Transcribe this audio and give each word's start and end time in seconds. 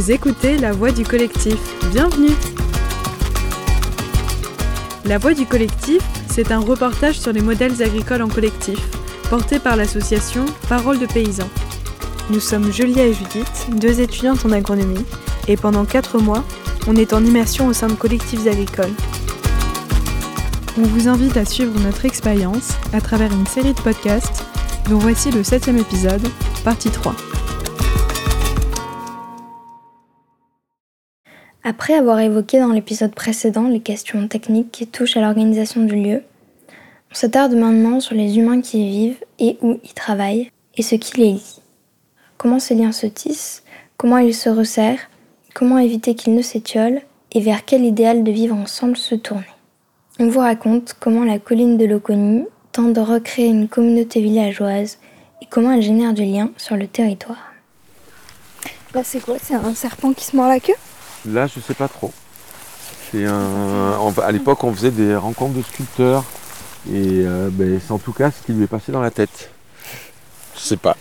Vous 0.00 0.12
écoutez 0.12 0.56
La 0.56 0.72
Voix 0.72 0.92
du 0.92 1.04
collectif. 1.04 1.58
Bienvenue 1.92 2.32
La 5.04 5.18
Voix 5.18 5.34
du 5.34 5.44
collectif, 5.44 6.00
c'est 6.26 6.52
un 6.52 6.58
reportage 6.58 7.20
sur 7.20 7.34
les 7.34 7.42
modèles 7.42 7.82
agricoles 7.82 8.22
en 8.22 8.28
collectif, 8.28 8.78
porté 9.28 9.58
par 9.58 9.76
l'association 9.76 10.46
Parole 10.70 11.00
de 11.00 11.04
paysans. 11.04 11.50
Nous 12.30 12.40
sommes 12.40 12.72
Julia 12.72 13.04
et 13.04 13.12
Judith, 13.12 13.66
deux 13.76 14.00
étudiantes 14.00 14.46
en 14.46 14.52
agronomie, 14.52 15.04
et 15.48 15.58
pendant 15.58 15.84
quatre 15.84 16.18
mois, 16.18 16.44
on 16.86 16.96
est 16.96 17.12
en 17.12 17.22
immersion 17.22 17.66
au 17.66 17.74
sein 17.74 17.88
de 17.88 17.92
collectifs 17.92 18.46
agricoles. 18.46 18.94
On 20.78 20.82
vous 20.82 21.08
invite 21.08 21.36
à 21.36 21.44
suivre 21.44 21.78
notre 21.78 22.06
expérience 22.06 22.70
à 22.94 23.02
travers 23.02 23.30
une 23.32 23.46
série 23.46 23.74
de 23.74 23.80
podcasts, 23.82 24.44
dont 24.88 24.98
voici 24.98 25.30
le 25.30 25.44
septième 25.44 25.76
épisode, 25.76 26.26
partie 26.64 26.88
3. 26.88 27.14
Après 31.70 31.94
avoir 31.94 32.18
évoqué 32.18 32.58
dans 32.58 32.72
l'épisode 32.72 33.14
précédent 33.14 33.68
les 33.68 33.78
questions 33.78 34.26
techniques 34.26 34.72
qui 34.72 34.88
touchent 34.88 35.16
à 35.16 35.20
l'organisation 35.20 35.84
du 35.84 35.94
lieu, 35.94 36.24
on 37.12 37.14
s'attarde 37.14 37.54
maintenant 37.54 38.00
sur 38.00 38.16
les 38.16 38.38
humains 38.38 38.60
qui 38.60 38.84
y 38.84 38.90
vivent 38.90 39.24
et 39.38 39.56
où 39.62 39.78
ils 39.84 39.94
travaillent 39.94 40.50
et 40.74 40.82
ce 40.82 40.96
qui 40.96 41.20
les 41.20 41.32
lie. 41.34 41.60
Comment 42.38 42.58
ces 42.58 42.74
liens 42.74 42.90
se 42.90 43.06
tissent, 43.06 43.62
comment 43.98 44.18
ils 44.18 44.34
se 44.34 44.48
resserrent, 44.48 44.98
comment 45.54 45.78
éviter 45.78 46.16
qu'ils 46.16 46.34
ne 46.34 46.42
s'étiolent 46.42 47.02
et 47.30 47.40
vers 47.40 47.64
quel 47.64 47.84
idéal 47.84 48.24
de 48.24 48.32
vivre 48.32 48.56
ensemble 48.56 48.96
se 48.96 49.14
tourner. 49.14 49.44
On 50.18 50.26
vous 50.26 50.40
raconte 50.40 50.96
comment 50.98 51.22
la 51.22 51.38
colline 51.38 51.78
de 51.78 51.84
Loconi 51.84 52.46
tente 52.72 52.94
de 52.94 53.00
recréer 53.00 53.46
une 53.46 53.68
communauté 53.68 54.20
villageoise 54.20 54.98
et 55.40 55.46
comment 55.48 55.70
elle 55.70 55.82
génère 55.82 56.14
du 56.14 56.24
lien 56.24 56.50
sur 56.56 56.74
le 56.74 56.88
territoire. 56.88 57.52
Là, 58.92 59.04
c'est 59.04 59.20
quoi? 59.20 59.36
C'est 59.40 59.54
un 59.54 59.74
serpent 59.74 60.12
qui 60.12 60.24
se 60.24 60.34
mord 60.34 60.48
la 60.48 60.58
queue? 60.58 60.74
Là, 61.26 61.46
je 61.46 61.60
sais 61.60 61.74
pas 61.74 61.88
trop. 61.88 62.12
C'est 63.10 63.26
un... 63.26 64.12
À 64.22 64.32
l'époque, 64.32 64.64
on 64.64 64.72
faisait 64.72 64.90
des 64.90 65.14
rencontres 65.16 65.54
de 65.54 65.62
sculpteurs. 65.62 66.24
Et 66.88 67.24
euh, 67.26 67.48
ben, 67.52 67.78
c'est 67.84 67.92
en 67.92 67.98
tout 67.98 68.12
cas 68.12 68.30
ce 68.30 68.44
qui 68.46 68.52
lui 68.52 68.64
est 68.64 68.68
passé 68.68 68.90
dans 68.92 69.02
la 69.02 69.10
tête. 69.10 69.50
Je 70.56 70.60
sais 70.60 70.76
pas. 70.76 70.96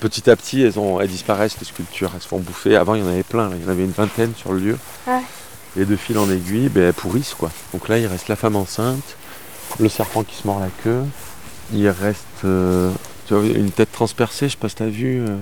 Petit 0.00 0.30
à 0.30 0.36
petit, 0.36 0.62
elles, 0.62 0.78
ont... 0.78 1.00
elles 1.00 1.08
disparaissent, 1.08 1.58
les 1.60 1.66
sculptures. 1.66 2.10
Elles 2.14 2.22
se 2.22 2.28
font 2.28 2.38
bouffer. 2.38 2.76
Avant, 2.76 2.94
il 2.94 3.02
y 3.02 3.04
en 3.04 3.08
avait 3.08 3.22
plein. 3.22 3.50
Il 3.54 3.62
y 3.62 3.66
en 3.66 3.68
avait 3.68 3.84
une 3.84 3.90
vingtaine 3.90 4.32
sur 4.34 4.52
le 4.52 4.60
lieu. 4.60 4.78
Et 5.76 5.84
de 5.84 5.96
fil 5.96 6.18
en 6.18 6.30
aiguille, 6.30 6.68
ben, 6.68 6.84
elles 6.84 6.94
pourrissent. 6.94 7.34
Quoi. 7.34 7.50
Donc 7.72 7.88
là, 7.88 7.98
il 7.98 8.06
reste 8.06 8.28
la 8.28 8.36
femme 8.36 8.56
enceinte, 8.56 9.16
le 9.78 9.88
serpent 9.88 10.24
qui 10.24 10.34
se 10.36 10.46
mord 10.46 10.58
la 10.58 10.70
queue. 10.82 11.04
Il 11.72 11.88
reste 11.88 12.24
euh, 12.44 12.90
tu 13.26 13.34
vois, 13.34 13.44
une 13.44 13.70
tête 13.70 13.92
transpercée. 13.92 14.46
Je 14.48 14.52
sais 14.52 14.58
pas 14.58 14.68
si 14.68 14.76
t'as 14.76 14.86
vu. 14.86 15.20
euh, 15.20 15.36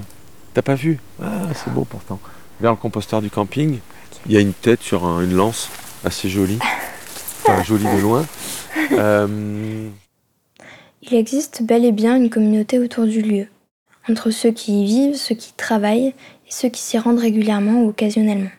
T'as 0.55 0.63
pas 0.63 0.75
vu? 0.75 0.99
Ah, 1.23 1.27
c'est 1.55 1.73
beau 1.73 1.85
pourtant. 1.85 2.19
Vers 2.61 2.73
le 2.73 2.77
composteur 2.77 3.23
du 3.23 3.31
camping, 3.31 3.79
il 4.27 4.33
y 4.33 4.37
a 4.37 4.41
une 4.41 4.53
tête 4.53 4.83
sur 4.83 5.05
un- 5.05 5.23
une 5.23 5.35
lance 5.35 5.69
assez 6.05 6.29
jolie. 6.29 6.59
Enfin, 7.45 7.63
jolie 7.63 7.85
de 7.85 8.01
loin. 8.01 8.27
Euh, 8.93 9.89
Il 11.03 11.15
existe 11.15 11.63
bel 11.63 11.85
et 11.85 11.93
bien 11.93 12.17
une 12.17 12.29
communauté 12.29 12.79
autour 12.79 13.07
du 13.07 13.23
lieu, 13.23 13.47
entre 14.11 14.31
ceux 14.31 14.51
qui 14.51 14.83
y 14.83 14.85
vivent, 14.85 15.17
ceux 15.17 15.35
qui 15.35 15.53
travaillent 15.55 16.09
et 16.09 16.51
ceux 16.51 16.69
qui 16.69 16.81
s'y 16.83 16.99
rendent 16.99 17.19
régulièrement 17.21 17.83
ou 17.83 17.89
occasionnellement. 17.89 18.51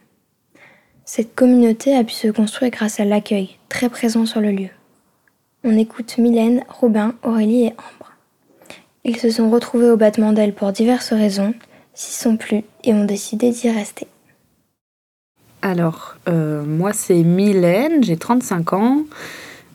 Cette 1.05 1.35
communauté 1.35 1.95
a 1.95 2.03
pu 2.03 2.13
se 2.13 2.27
construire 2.27 2.71
grâce 2.71 2.99
à 2.99 3.05
l'accueil, 3.05 3.57
très 3.67 3.89
présent 3.89 4.25
sur 4.25 4.41
le 4.41 4.52
lieu. 4.52 4.69
On 5.63 5.77
écoute 5.77 6.17
Mylène, 6.17 6.64
Robin, 6.70 7.14
Aurélie 7.23 7.65
et 7.65 7.73
Ambre. 7.73 8.11
Ils 9.03 9.17
se 9.17 9.30
sont 9.30 9.49
retrouvés 9.49 9.89
au 9.89 9.97
battement 9.97 10.33
d'ailes 10.33 10.53
pour 10.53 10.71
diverses 10.71 11.14
raisons, 11.14 11.53
s'y 11.93 12.14
sont 12.14 12.37
plus 12.37 12.64
et 12.83 12.93
ont 12.93 13.05
décidé 13.05 13.52
d'y 13.52 13.70
rester. 13.70 14.08
Alors, 15.61 16.15
euh, 16.30 16.64
moi, 16.64 16.93
c'est 16.93 17.21
Mylène, 17.21 18.02
j'ai 18.02 18.15
35 18.15 18.73
ans. 18.73 19.03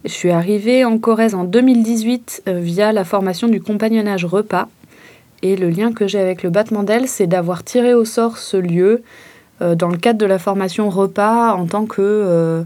Je 0.04 0.12
suis 0.12 0.30
arrivée 0.30 0.84
en 0.84 0.98
Corrèze 0.98 1.34
en 1.34 1.44
2018 1.44 2.44
euh, 2.48 2.58
via 2.58 2.92
la 2.92 3.04
formation 3.04 3.48
du 3.48 3.60
compagnonnage 3.60 4.24
repas. 4.24 4.68
Et 5.42 5.56
le 5.56 5.68
lien 5.68 5.92
que 5.92 6.06
j'ai 6.08 6.20
avec 6.20 6.42
le 6.42 6.48
battement 6.48 6.84
d'ailes, 6.84 7.06
c'est 7.06 7.26
d'avoir 7.26 7.64
tiré 7.64 7.92
au 7.92 8.06
sort 8.06 8.38
ce 8.38 8.56
lieu 8.56 9.02
euh, 9.60 9.74
dans 9.74 9.88
le 9.88 9.98
cadre 9.98 10.18
de 10.18 10.24
la 10.24 10.38
formation 10.38 10.88
repas 10.88 11.52
en 11.52 11.66
tant 11.66 11.84
que, 11.84 12.64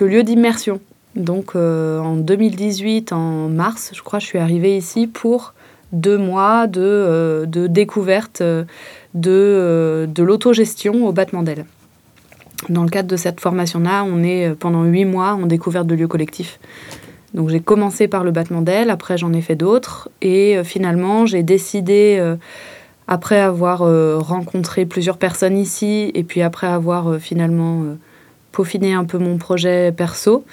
lieu 0.00 0.22
d'immersion. 0.22 0.80
Donc, 1.14 1.56
en 1.56 2.16
2018, 2.16 3.12
en 3.12 3.48
mars, 3.48 3.90
je 3.94 4.02
crois, 4.02 4.18
je 4.18 4.26
suis 4.26 4.38
arrivée 4.38 4.76
ici 4.76 5.06
pour 5.06 5.52
deux 5.92 6.18
mois 6.18 6.66
de, 6.66 7.46
découverte 7.46 8.42
de, 8.42 10.06
de 10.08 10.22
l'autogestion 10.22 11.06
au 11.06 11.12
battement 11.12 11.42
d'ailes. 11.42 11.64
Dans 12.68 12.82
le 12.82 12.88
cadre 12.88 13.08
de 13.08 13.16
cette 13.16 13.40
formation-là, 13.40 14.04
on 14.04 14.22
est 14.22 14.48
euh, 14.48 14.54
pendant 14.58 14.84
huit 14.84 15.04
mois 15.04 15.32
en 15.34 15.46
découverte 15.46 15.86
de 15.86 15.94
lieux 15.94 16.08
collectifs. 16.08 16.58
Donc 17.34 17.50
j'ai 17.50 17.60
commencé 17.60 18.08
par 18.08 18.24
le 18.24 18.30
battement 18.30 18.62
d'ailes, 18.62 18.90
après 18.90 19.18
j'en 19.18 19.32
ai 19.32 19.42
fait 19.42 19.56
d'autres, 19.56 20.08
et 20.22 20.56
euh, 20.56 20.64
finalement 20.64 21.26
j'ai 21.26 21.42
décidé, 21.42 22.16
euh, 22.18 22.36
après 23.08 23.38
avoir 23.38 23.80
rencontré 24.20 24.84
plusieurs 24.84 25.16
personnes 25.16 25.56
ici, 25.56 26.10
et 26.14 26.24
puis 26.24 26.42
après 26.42 26.66
avoir 26.66 27.20
finalement 27.20 27.84
peaufiné 28.50 28.94
un 28.94 29.04
peu 29.04 29.18
mon 29.18 29.36
projet 29.36 29.92
perso, 29.92 30.44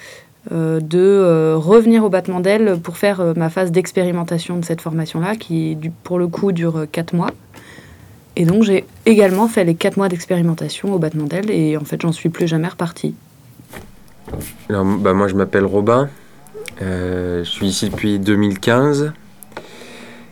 de 0.52 1.54
revenir 1.56 2.04
au 2.04 2.10
battement 2.10 2.38
d'ailes 2.38 2.78
pour 2.80 2.96
faire 2.96 3.32
ma 3.34 3.50
phase 3.50 3.72
d'expérimentation 3.72 4.56
de 4.56 4.64
cette 4.64 4.82
formation-là, 4.82 5.34
qui 5.34 5.76
pour 6.04 6.20
le 6.20 6.28
coup 6.28 6.52
dure 6.52 6.76
euh, 6.76 6.86
quatre 6.86 7.12
mois. 7.12 7.32
Et 8.36 8.44
donc 8.44 8.64
j'ai 8.64 8.84
également 9.06 9.48
fait 9.48 9.64
les 9.64 9.74
4 9.74 9.96
mois 9.96 10.08
d'expérimentation 10.08 10.92
au 10.92 10.98
battement 10.98 11.26
d'ailes 11.26 11.50
et 11.50 11.76
en 11.76 11.84
fait 11.84 12.00
j'en 12.00 12.12
suis 12.12 12.30
plus 12.30 12.48
jamais 12.48 12.68
repartie. 12.68 13.14
Alors, 14.68 14.84
bah, 14.84 15.12
moi, 15.12 15.28
je 15.28 15.34
m'appelle 15.34 15.64
Robin. 15.64 16.08
Euh, 16.82 17.44
je 17.44 17.48
suis 17.48 17.66
ici 17.66 17.90
depuis 17.90 18.18
2015. 18.18 19.12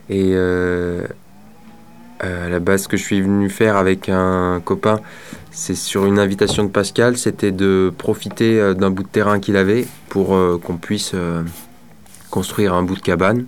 Et 0.09 0.31
euh, 0.33 1.05
euh, 2.23 2.45
à 2.45 2.49
la 2.49 2.59
base, 2.59 2.83
ce 2.83 2.87
que 2.87 2.97
je 2.97 3.03
suis 3.03 3.21
venu 3.21 3.49
faire 3.49 3.77
avec 3.77 4.09
un 4.09 4.61
copain, 4.63 4.99
c'est 5.51 5.75
sur 5.75 6.05
une 6.05 6.19
invitation 6.19 6.63
de 6.63 6.69
Pascal, 6.69 7.17
c'était 7.17 7.51
de 7.51 7.93
profiter 7.97 8.73
d'un 8.75 8.89
bout 8.89 9.03
de 9.03 9.07
terrain 9.07 9.39
qu'il 9.39 9.55
avait 9.55 9.85
pour 10.09 10.35
qu'on 10.63 10.77
puisse 10.77 11.13
construire 12.31 12.73
un 12.73 12.81
bout 12.81 12.95
de 12.95 13.01
cabane, 13.01 13.45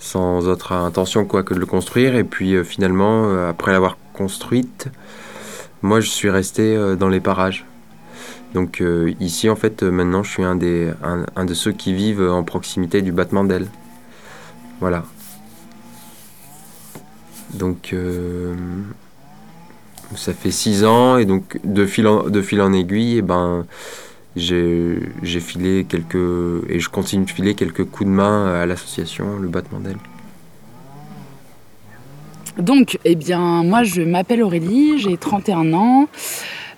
sans 0.00 0.48
autre 0.48 0.72
intention 0.72 1.24
quoi 1.24 1.42
que 1.42 1.54
de 1.54 1.58
le 1.58 1.66
construire. 1.66 2.14
Et 2.14 2.24
puis 2.24 2.54
euh, 2.54 2.64
finalement, 2.64 3.24
euh, 3.26 3.50
après 3.50 3.72
l'avoir 3.72 3.96
construite, 4.12 4.88
moi, 5.82 6.00
je 6.00 6.08
suis 6.08 6.30
resté 6.30 6.76
euh, 6.76 6.96
dans 6.96 7.08
les 7.08 7.20
parages. 7.20 7.64
Donc 8.54 8.82
ici, 9.20 9.50
en 9.50 9.56
fait, 9.56 9.82
maintenant, 9.82 10.22
je 10.22 10.30
suis 10.30 10.42
un, 10.42 10.56
des, 10.56 10.90
un, 11.36 11.44
de 11.44 11.52
ceux 11.52 11.72
qui 11.72 11.92
vivent 11.92 12.22
en 12.22 12.42
proximité 12.44 13.02
du 13.02 13.12
battement 13.12 13.44
d'ailes. 13.44 13.68
Voilà. 14.80 15.04
Donc, 17.52 17.94
ça 20.16 20.32
fait 20.32 20.50
six 20.50 20.86
ans, 20.86 21.18
et 21.18 21.26
donc 21.26 21.60
de 21.62 21.84
fil 21.84 22.06
en, 22.06 22.22
de 22.22 22.40
fil 22.40 22.62
en 22.62 22.72
aiguille, 22.72 23.18
et 23.18 23.22
ben, 23.22 23.66
j'ai 24.38 25.40
filé 25.40 25.84
quelques, 25.84 26.14
et 26.68 26.80
je 26.80 26.88
continue 26.88 27.24
de 27.24 27.30
filer 27.30 27.54
quelques 27.54 27.84
coups 27.84 28.08
de 28.08 28.14
main 28.14 28.54
à 28.54 28.66
l'association, 28.66 29.38
le 29.38 29.48
battement 29.48 29.80
d'ailes. 29.80 29.98
Donc, 32.58 32.98
eh 33.04 33.14
bien, 33.14 33.62
moi, 33.62 33.84
je 33.84 34.02
m'appelle 34.02 34.42
Aurélie, 34.42 34.98
j'ai 34.98 35.16
31 35.16 35.72
ans. 35.74 36.08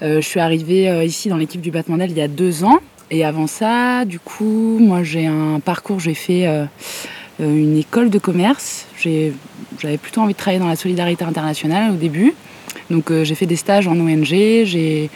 Euh, 0.02 0.20
je 0.20 0.26
suis 0.26 0.40
arrivée 0.40 0.88
euh, 0.90 1.04
ici 1.04 1.28
dans 1.28 1.36
l'équipe 1.36 1.60
du 1.60 1.70
battement 1.70 1.96
d'ailes 1.96 2.10
il 2.10 2.18
y 2.18 2.22
a 2.22 2.28
deux 2.28 2.64
ans. 2.64 2.80
Et 3.10 3.24
avant 3.24 3.46
ça, 3.46 4.04
du 4.04 4.20
coup, 4.20 4.78
moi, 4.78 5.02
j'ai 5.02 5.26
un 5.26 5.58
parcours, 5.58 5.98
j'ai 5.98 6.14
fait 6.14 6.46
euh, 6.46 6.66
une 7.38 7.78
école 7.78 8.10
de 8.10 8.18
commerce. 8.18 8.86
J'avais 8.98 9.32
plutôt 9.96 10.20
envie 10.20 10.34
de 10.34 10.38
travailler 10.38 10.60
dans 10.60 10.68
la 10.68 10.76
solidarité 10.76 11.24
internationale 11.24 11.92
au 11.92 11.96
début. 11.96 12.34
Donc, 12.90 13.10
j'ai 13.22 13.34
fait 13.34 13.46
des 13.46 13.56
stages 13.56 13.88
en 13.88 13.98
ONG, 13.98 14.24
j'ai 14.24 15.10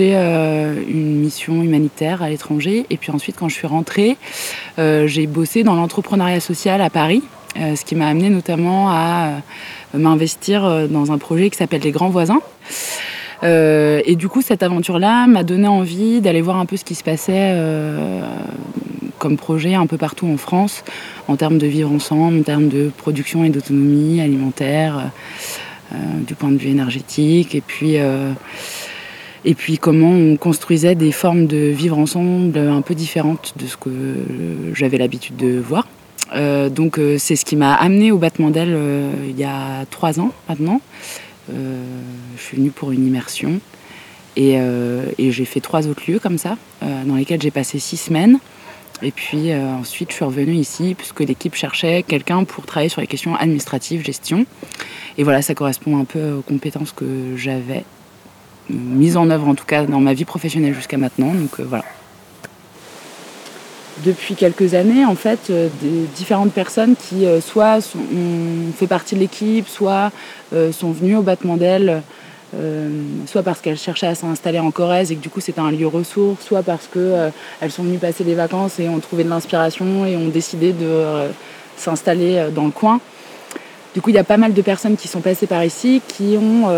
euh, 0.00 0.74
une 0.88 1.20
mission 1.20 1.62
humanitaire 1.62 2.22
à 2.22 2.30
l'étranger. 2.30 2.86
Et 2.90 2.96
puis 2.96 3.10
ensuite, 3.10 3.36
quand 3.36 3.48
je 3.48 3.54
suis 3.54 3.66
rentrée, 3.66 4.16
euh, 4.78 5.06
j'ai 5.06 5.26
bossé 5.26 5.62
dans 5.62 5.74
l'entrepreneuriat 5.74 6.40
social 6.40 6.80
à 6.80 6.90
Paris, 6.90 7.22
euh, 7.58 7.76
ce 7.76 7.84
qui 7.84 7.94
m'a 7.94 8.06
amené 8.06 8.30
notamment 8.30 8.90
à 8.90 9.32
m'investir 9.94 10.88
dans 10.88 11.12
un 11.12 11.18
projet 11.18 11.50
qui 11.50 11.56
s'appelle 11.56 11.82
Les 11.82 11.90
Grands 11.90 12.10
Voisins. 12.10 12.40
Et 13.42 14.16
du 14.16 14.28
coup, 14.28 14.42
cette 14.42 14.62
aventure-là 14.62 15.26
m'a 15.26 15.44
donné 15.44 15.68
envie 15.68 16.20
d'aller 16.20 16.42
voir 16.42 16.56
un 16.56 16.66
peu 16.66 16.76
ce 16.76 16.84
qui 16.84 16.94
se 16.94 17.04
passait 17.04 17.56
comme 19.18 19.36
projet 19.36 19.74
un 19.74 19.86
peu 19.86 19.96
partout 19.96 20.26
en 20.26 20.36
France, 20.36 20.84
en 21.26 21.36
termes 21.36 21.56
de 21.56 21.66
vivre 21.66 21.90
ensemble, 21.90 22.40
en 22.40 22.42
termes 22.42 22.68
de 22.68 22.90
production 22.94 23.44
et 23.44 23.48
d'autonomie 23.48 24.20
alimentaire, 24.20 25.10
du 26.26 26.34
point 26.34 26.50
de 26.50 26.58
vue 26.58 26.68
énergétique, 26.68 27.54
et 27.54 27.62
puis, 27.62 27.96
et 29.44 29.54
puis 29.54 29.78
comment 29.78 30.10
on 30.10 30.36
construisait 30.36 30.94
des 30.94 31.12
formes 31.12 31.46
de 31.46 31.56
vivre 31.56 31.98
ensemble 31.98 32.58
un 32.58 32.80
peu 32.82 32.94
différentes 32.94 33.54
de 33.56 33.66
ce 33.66 33.76
que 33.76 33.90
j'avais 34.74 34.98
l'habitude 34.98 35.36
de 35.36 35.58
voir. 35.58 35.86
Euh, 36.34 36.68
donc 36.68 36.98
euh, 36.98 37.16
c'est 37.18 37.36
ce 37.36 37.44
qui 37.44 37.56
m'a 37.56 37.74
amené 37.74 38.12
au 38.12 38.18
battement 38.18 38.50
d'ailes 38.50 38.74
euh, 38.74 39.12
il 39.28 39.38
y 39.38 39.44
a 39.44 39.86
trois 39.86 40.20
ans 40.20 40.32
maintenant. 40.48 40.80
Je 41.50 42.42
suis 42.42 42.58
venue 42.58 42.70
pour 42.70 42.92
une 42.92 43.06
immersion. 43.06 43.60
Et, 44.36 44.56
et 45.18 45.32
j'ai 45.32 45.46
fait 45.46 45.60
trois 45.60 45.88
autres 45.88 46.02
lieux 46.06 46.18
comme 46.18 46.36
ça, 46.36 46.58
dans 46.82 47.16
lesquels 47.16 47.40
j'ai 47.40 47.50
passé 47.50 47.78
six 47.78 47.96
semaines. 47.96 48.38
Et 49.02 49.10
puis 49.10 49.52
ensuite, 49.54 50.10
je 50.10 50.16
suis 50.16 50.24
revenue 50.26 50.54
ici 50.54 50.94
puisque 50.96 51.20
l'équipe 51.20 51.54
cherchait 51.54 52.04
quelqu'un 52.06 52.44
pour 52.44 52.66
travailler 52.66 52.90
sur 52.90 53.00
les 53.00 53.06
questions 53.06 53.34
administratives, 53.34 54.04
gestion. 54.04 54.44
Et 55.16 55.24
voilà, 55.24 55.40
ça 55.40 55.54
correspond 55.54 55.98
un 55.98 56.04
peu 56.04 56.32
aux 56.32 56.42
compétences 56.42 56.92
que 56.92 57.34
j'avais 57.36 57.84
mises 58.70 59.16
en 59.16 59.30
œuvre 59.30 59.48
en 59.48 59.54
tout 59.54 59.64
cas 59.64 59.84
dans 59.84 60.00
ma 60.00 60.14
vie 60.14 60.24
professionnelle 60.24 60.74
jusqu'à 60.74 60.98
maintenant. 60.98 61.32
Donc 61.34 61.60
voilà 61.60 61.84
depuis 64.04 64.34
quelques 64.34 64.74
années, 64.74 65.04
en 65.04 65.14
fait, 65.14 65.50
euh, 65.50 65.68
différentes 66.16 66.52
personnes 66.52 66.94
qui 66.96 67.26
euh, 67.26 67.40
soit 67.40 67.78
ont 67.96 68.72
fait 68.76 68.86
partie 68.86 69.14
de 69.14 69.20
l'équipe, 69.20 69.68
soit 69.68 70.10
euh, 70.52 70.72
sont 70.72 70.92
venues 70.92 71.16
au 71.16 71.22
battement 71.22 71.56
d'ailes, 71.56 72.02
soit 73.26 73.42
parce 73.42 73.60
qu'elles 73.60 73.76
cherchaient 73.76 74.06
à 74.06 74.14
s'installer 74.14 74.58
en 74.58 74.70
Corrèze 74.70 75.12
et 75.12 75.16
que 75.16 75.20
du 75.20 75.28
coup 75.28 75.40
c'était 75.40 75.60
un 75.60 75.70
lieu 75.70 75.86
ressource, 75.86 76.42
soit 76.42 76.62
parce 76.62 76.86
qu'elles 76.86 77.70
sont 77.70 77.82
venues 77.82 77.98
passer 77.98 78.24
des 78.24 78.34
vacances 78.34 78.80
et 78.80 78.88
ont 78.88 79.00
trouvé 79.00 79.22
de 79.22 79.28
l'inspiration 79.28 80.06
et 80.06 80.16
ont 80.16 80.28
décidé 80.28 80.72
de 80.72 81.28
s'installer 81.76 82.46
dans 82.54 82.64
le 82.64 82.70
coin. 82.70 83.00
Du 83.98 84.02
coup, 84.02 84.10
il 84.10 84.16
y 84.16 84.18
a 84.18 84.24
pas 84.24 84.36
mal 84.36 84.54
de 84.54 84.62
personnes 84.62 84.96
qui 84.96 85.08
sont 85.08 85.20
passées 85.20 85.48
par 85.48 85.64
ici 85.64 86.00
qui 86.06 86.36
ont 86.36 86.68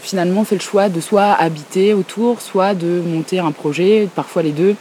finalement 0.00 0.44
fait 0.44 0.54
le 0.54 0.60
choix 0.60 0.88
de 0.88 1.00
soit 1.00 1.32
habiter 1.32 1.94
autour, 1.94 2.40
soit 2.40 2.74
de 2.74 3.00
monter 3.00 3.40
un 3.40 3.50
projet, 3.50 4.08
parfois 4.14 4.44
les 4.44 4.52
deux. 4.52 4.76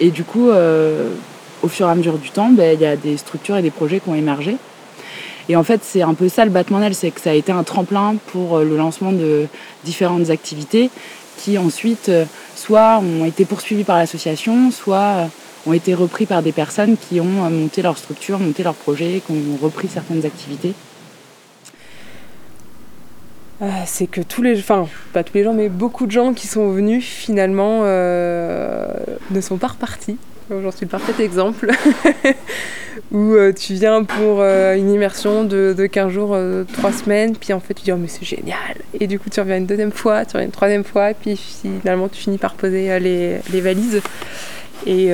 Et 0.00 0.10
du 0.10 0.24
coup, 0.24 0.50
euh, 0.50 1.10
au 1.62 1.68
fur 1.68 1.86
et 1.88 1.90
à 1.90 1.94
mesure 1.94 2.18
du 2.18 2.30
temps, 2.30 2.50
ben, 2.50 2.74
il 2.74 2.80
y 2.80 2.86
a 2.86 2.96
des 2.96 3.16
structures 3.16 3.56
et 3.56 3.62
des 3.62 3.70
projets 3.70 4.00
qui 4.00 4.08
ont 4.08 4.14
émergé. 4.14 4.56
Et 5.48 5.56
en 5.56 5.64
fait, 5.64 5.80
c'est 5.82 6.02
un 6.02 6.14
peu 6.14 6.28
ça 6.28 6.44
le 6.44 6.50
battement 6.50 6.78
d'aile, 6.78 6.94
c'est 6.94 7.10
que 7.10 7.20
ça 7.20 7.30
a 7.30 7.32
été 7.32 7.52
un 7.52 7.64
tremplin 7.64 8.16
pour 8.26 8.58
euh, 8.58 8.64
le 8.64 8.76
lancement 8.76 9.12
de 9.12 9.46
différentes 9.84 10.30
activités 10.30 10.90
qui 11.38 11.56
ensuite, 11.56 12.10
euh, 12.10 12.24
soit 12.54 12.98
ont 12.98 13.24
été 13.24 13.44
poursuivies 13.44 13.84
par 13.84 13.96
l'association, 13.96 14.70
soit 14.70 15.28
ont 15.66 15.72
été 15.72 15.94
repris 15.94 16.26
par 16.26 16.42
des 16.42 16.52
personnes 16.52 16.96
qui 16.96 17.20
ont 17.20 17.24
monté 17.24 17.82
leur 17.82 17.98
structure, 17.98 18.38
monté 18.38 18.62
leur 18.62 18.74
projet, 18.74 19.22
qui 19.24 19.32
ont 19.32 19.56
repris 19.62 19.88
certaines 19.88 20.24
activités. 20.24 20.74
c'est 23.86 24.06
que 24.06 24.20
tous 24.20 24.42
les, 24.42 24.58
enfin 24.58 24.86
pas 25.12 25.24
tous 25.24 25.34
les 25.34 25.44
gens, 25.44 25.52
mais 25.52 25.68
beaucoup 25.68 26.06
de 26.06 26.12
gens 26.12 26.32
qui 26.32 26.46
sont 26.46 26.70
venus 26.70 27.04
finalement 27.04 27.80
euh, 27.82 28.92
ne 29.30 29.40
sont 29.40 29.56
pas 29.56 29.68
repartis. 29.68 30.16
J'en 30.50 30.70
suis 30.70 30.86
le 30.86 30.90
parfait 30.90 31.22
exemple. 31.22 31.70
Où 33.12 33.34
euh, 33.34 33.52
tu 33.52 33.74
viens 33.74 34.02
pour 34.02 34.40
euh, 34.40 34.74
une 34.74 34.90
immersion 34.90 35.44
de, 35.44 35.74
de 35.76 35.86
15 35.86 36.10
jours, 36.10 36.36
3 36.72 36.92
semaines, 36.92 37.36
puis 37.36 37.52
en 37.52 37.60
fait 37.60 37.74
tu 37.74 37.84
dis 37.84 37.92
oh 37.92 37.96
mais 37.96 38.08
c'est 38.08 38.24
génial. 38.24 38.76
Et 38.98 39.06
du 39.06 39.18
coup 39.18 39.28
tu 39.30 39.38
reviens 39.40 39.58
une 39.58 39.66
deuxième 39.66 39.92
fois, 39.92 40.24
tu 40.24 40.32
reviens 40.32 40.46
une 40.46 40.52
troisième 40.52 40.84
fois, 40.84 41.12
puis 41.14 41.36
finalement 41.36 42.08
tu 42.08 42.20
finis 42.20 42.38
par 42.38 42.54
poser 42.54 42.98
les 42.98 43.60
valises. 43.60 44.00
Et 44.86 45.10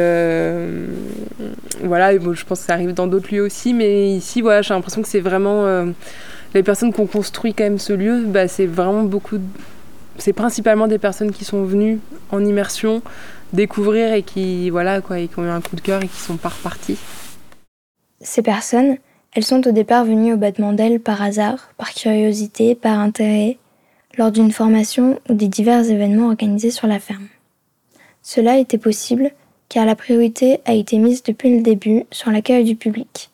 voilà, 1.82 2.12
et 2.12 2.18
bon, 2.18 2.34
je 2.34 2.44
pense 2.44 2.60
que 2.60 2.66
ça 2.66 2.74
arrive 2.74 2.92
dans 2.92 3.06
d'autres 3.06 3.34
lieux 3.34 3.42
aussi, 3.42 3.74
mais 3.74 4.10
ici 4.10 4.40
voilà, 4.40 4.62
j'ai 4.62 4.74
l'impression 4.74 5.02
que 5.02 5.08
c'est 5.08 5.20
vraiment 5.20 5.86
les 6.54 6.62
personnes 6.62 6.92
qui 6.92 7.00
ont 7.00 7.06
construit 7.06 7.52
quand 7.52 7.64
même 7.64 7.78
ce 7.78 7.92
lieu, 7.92 8.24
bah, 8.26 8.46
c'est 8.46 8.66
vraiment 8.66 9.02
beaucoup. 9.02 9.38
C'est 10.18 10.32
principalement 10.32 10.86
des 10.86 10.98
personnes 10.98 11.32
qui 11.32 11.44
sont 11.44 11.64
venues 11.64 11.98
en 12.30 12.44
immersion 12.44 13.02
découvrir 13.52 14.12
et 14.12 14.22
qui, 14.22 14.70
voilà, 14.70 15.00
quoi, 15.00 15.16
qui 15.18 15.38
ont 15.38 15.44
eu 15.44 15.48
un 15.48 15.60
coup 15.60 15.74
de 15.74 15.80
cœur 15.80 16.02
et 16.02 16.08
qui 16.08 16.20
sont 16.20 16.36
pas 16.36 16.50
reparties. 16.50 16.98
Ces 18.20 18.42
personnes, 18.42 18.96
elles 19.32 19.44
sont 19.44 19.66
au 19.66 19.72
départ 19.72 20.04
venues 20.04 20.32
au 20.32 20.36
battement 20.36 20.72
d'ailes 20.72 21.00
par 21.00 21.20
hasard, 21.20 21.70
par 21.76 21.92
curiosité, 21.92 22.76
par 22.76 23.00
intérêt, 23.00 23.58
lors 24.16 24.30
d'une 24.30 24.52
formation 24.52 25.18
ou 25.28 25.34
des 25.34 25.48
divers 25.48 25.90
événements 25.90 26.28
organisés 26.28 26.70
sur 26.70 26.86
la 26.86 27.00
ferme. 27.00 27.26
Cela 28.22 28.58
était 28.58 28.78
possible 28.78 29.32
car 29.68 29.86
la 29.86 29.96
priorité 29.96 30.60
a 30.64 30.74
été 30.74 30.98
mise 30.98 31.22
depuis 31.22 31.56
le 31.56 31.62
début 31.62 32.04
sur 32.10 32.30
l'accueil 32.30 32.64
du 32.64 32.76
public 32.76 33.30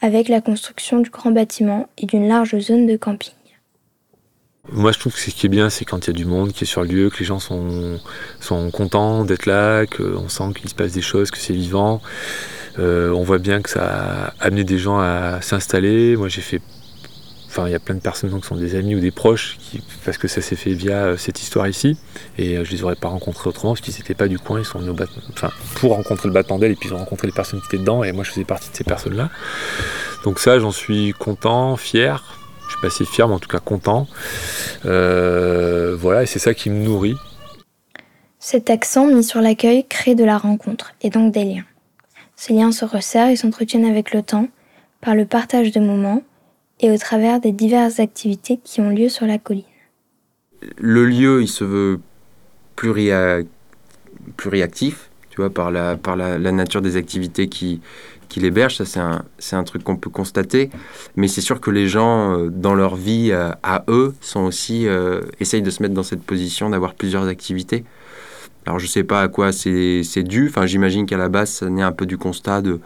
avec 0.00 0.28
la 0.28 0.40
construction 0.40 1.00
du 1.00 1.10
grand 1.10 1.30
bâtiment 1.30 1.88
et 1.96 2.06
d'une 2.06 2.26
large 2.26 2.58
zone 2.58 2.86
de 2.86 2.96
camping. 2.96 3.32
Moi, 4.70 4.92
je 4.92 4.98
trouve 4.98 5.14
que 5.14 5.20
ce 5.20 5.30
qui 5.30 5.46
est 5.46 5.48
bien, 5.48 5.70
c'est 5.70 5.84
quand 5.84 6.06
il 6.06 6.08
y 6.08 6.10
a 6.10 6.16
du 6.16 6.24
monde 6.24 6.52
qui 6.52 6.64
est 6.64 6.66
sur 6.66 6.82
le 6.82 6.88
lieu, 6.88 7.10
que 7.10 7.18
les 7.18 7.24
gens 7.24 7.40
sont, 7.40 7.98
sont 8.40 8.70
contents 8.70 9.24
d'être 9.24 9.46
là, 9.46 9.86
qu'on 9.86 10.28
sent 10.28 10.52
qu'il 10.56 10.68
se 10.68 10.74
passe 10.74 10.92
des 10.92 11.02
choses, 11.02 11.30
que 11.30 11.38
c'est 11.38 11.52
vivant. 11.52 12.00
Euh, 12.78 13.10
on 13.10 13.22
voit 13.22 13.38
bien 13.38 13.60
que 13.60 13.70
ça 13.70 13.82
a 13.82 14.34
amené 14.40 14.62
des 14.64 14.78
gens 14.78 14.98
à 14.98 15.40
s'installer. 15.40 16.16
Moi, 16.16 16.28
j'ai 16.28 16.42
fait 16.42 16.60
Enfin, 17.52 17.68
il 17.68 17.72
y 17.72 17.74
a 17.74 17.78
plein 17.78 17.94
de 17.94 18.00
personnes 18.00 18.34
qui 18.40 18.46
sont 18.46 18.56
des 18.56 18.76
amis 18.76 18.94
ou 18.94 19.00
des 19.00 19.10
proches, 19.10 19.58
parce 20.06 20.16
que 20.16 20.26
ça 20.26 20.40
s'est 20.40 20.56
fait 20.56 20.72
via 20.72 21.04
euh, 21.04 21.16
cette 21.18 21.42
histoire 21.42 21.68
ici. 21.68 21.98
Et 22.38 22.56
euh, 22.56 22.64
je 22.64 22.70
les 22.70 22.82
aurais 22.82 22.96
pas 22.96 23.08
rencontrés 23.08 23.50
autrement, 23.50 23.74
parce 23.74 23.82
qu'ils 23.82 23.92
n'étaient 23.92 24.14
pas 24.14 24.26
du 24.26 24.38
coin, 24.38 24.58
ils 24.58 24.64
sont 24.64 24.78
venus 24.78 24.98
au 24.98 25.04
enfin, 25.34 25.50
pour 25.74 25.94
rencontrer 25.94 26.28
le 26.28 26.32
battement 26.32 26.58
d'aile, 26.58 26.72
et 26.72 26.76
puis 26.76 26.88
ils 26.88 26.94
ont 26.94 26.98
rencontré 26.98 27.26
les 27.26 27.32
personnes 27.34 27.60
qui 27.60 27.66
étaient 27.66 27.76
dedans, 27.76 28.04
et 28.04 28.12
moi 28.12 28.24
je 28.24 28.30
faisais 28.30 28.46
partie 28.46 28.70
de 28.70 28.74
ces 28.74 28.84
personnes-là. 28.84 29.28
Donc 30.24 30.38
ça, 30.38 30.58
j'en 30.60 30.70
suis 30.70 31.12
content, 31.12 31.76
fier. 31.76 32.24
Je 32.64 32.70
suis 32.70 32.80
pas 32.80 32.86
assez 32.86 33.04
fier, 33.04 33.28
mais 33.28 33.34
en 33.34 33.38
tout 33.38 33.50
cas 33.50 33.58
content. 33.58 34.08
Euh, 34.86 35.94
voilà, 36.00 36.22
et 36.22 36.26
c'est 36.26 36.38
ça 36.38 36.54
qui 36.54 36.70
me 36.70 36.82
nourrit. 36.82 37.16
Cet 38.38 38.70
accent 38.70 39.08
mis 39.08 39.24
sur 39.24 39.42
l'accueil 39.42 39.84
crée 39.86 40.14
de 40.14 40.24
la 40.24 40.38
rencontre, 40.38 40.94
et 41.02 41.10
donc 41.10 41.34
des 41.34 41.44
liens. 41.44 41.64
Ces 42.34 42.54
liens 42.54 42.72
se 42.72 42.86
resserrent 42.86 43.28
et 43.28 43.36
s'entretiennent 43.36 43.84
avec 43.84 44.14
le 44.14 44.22
temps, 44.22 44.48
par 45.02 45.14
le 45.14 45.26
partage 45.26 45.70
de 45.70 45.80
moments, 45.80 46.22
et 46.82 46.90
au 46.90 46.98
travers 46.98 47.40
des 47.40 47.52
diverses 47.52 48.00
activités 48.00 48.58
qui 48.62 48.80
ont 48.80 48.90
lieu 48.90 49.08
sur 49.08 49.26
la 49.26 49.38
colline. 49.38 49.62
Le 50.76 51.06
lieu, 51.06 51.42
il 51.42 51.48
se 51.48 51.64
veut 51.64 52.00
pluriactif, 52.76 55.10
tu 55.30 55.36
vois, 55.36 55.50
par 55.50 55.70
la, 55.70 55.96
par 55.96 56.16
la, 56.16 56.38
nature 56.38 56.82
des 56.82 56.96
activités 56.96 57.48
qui, 57.48 57.80
qui 58.28 58.40
l'hébergent. 58.40 58.76
Ça, 58.76 58.84
c'est 58.84 59.54
un, 59.54 59.58
un 59.58 59.64
truc 59.64 59.84
qu'on 59.84 59.96
peut 59.96 60.10
constater. 60.10 60.70
Mais 61.16 61.28
c'est 61.28 61.40
sûr 61.40 61.60
que 61.60 61.70
les 61.70 61.88
gens, 61.88 62.36
euh, 62.36 62.50
dans 62.50 62.74
leur 62.74 62.96
vie 62.96 63.30
euh, 63.32 63.50
à 63.62 63.84
eux, 63.88 64.14
sont 64.20 64.40
aussi, 64.40 64.86
euh, 64.86 65.22
essayent 65.40 65.62
de 65.62 65.70
se 65.70 65.82
mettre 65.82 65.94
dans 65.94 66.02
cette 66.02 66.22
position 66.22 66.70
d'avoir 66.70 66.94
plusieurs 66.94 67.28
activités. 67.28 67.84
Alors, 68.66 68.78
je 68.78 68.86
ne 68.86 68.90
sais 68.90 69.04
pas 69.04 69.22
à 69.22 69.28
quoi 69.28 69.52
c'est, 69.52 70.02
c'est 70.04 70.22
dû. 70.22 70.48
Enfin, 70.48 70.66
j'imagine 70.66 71.06
qu'à 71.06 71.16
la 71.16 71.28
base, 71.28 71.50
ça 71.50 71.68
naît 71.68 71.82
un 71.82 71.92
peu 71.92 72.06
du 72.06 72.18
constat 72.18 72.62
de, 72.62 72.80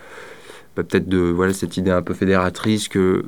bah, 0.77 0.83
peut-être 0.83 1.09
de 1.09 1.19
voilà, 1.19 1.53
cette 1.53 1.77
idée 1.77 1.91
un 1.91 2.03
peu 2.03 2.15
fédératrice 2.15 2.89
que 2.89 3.25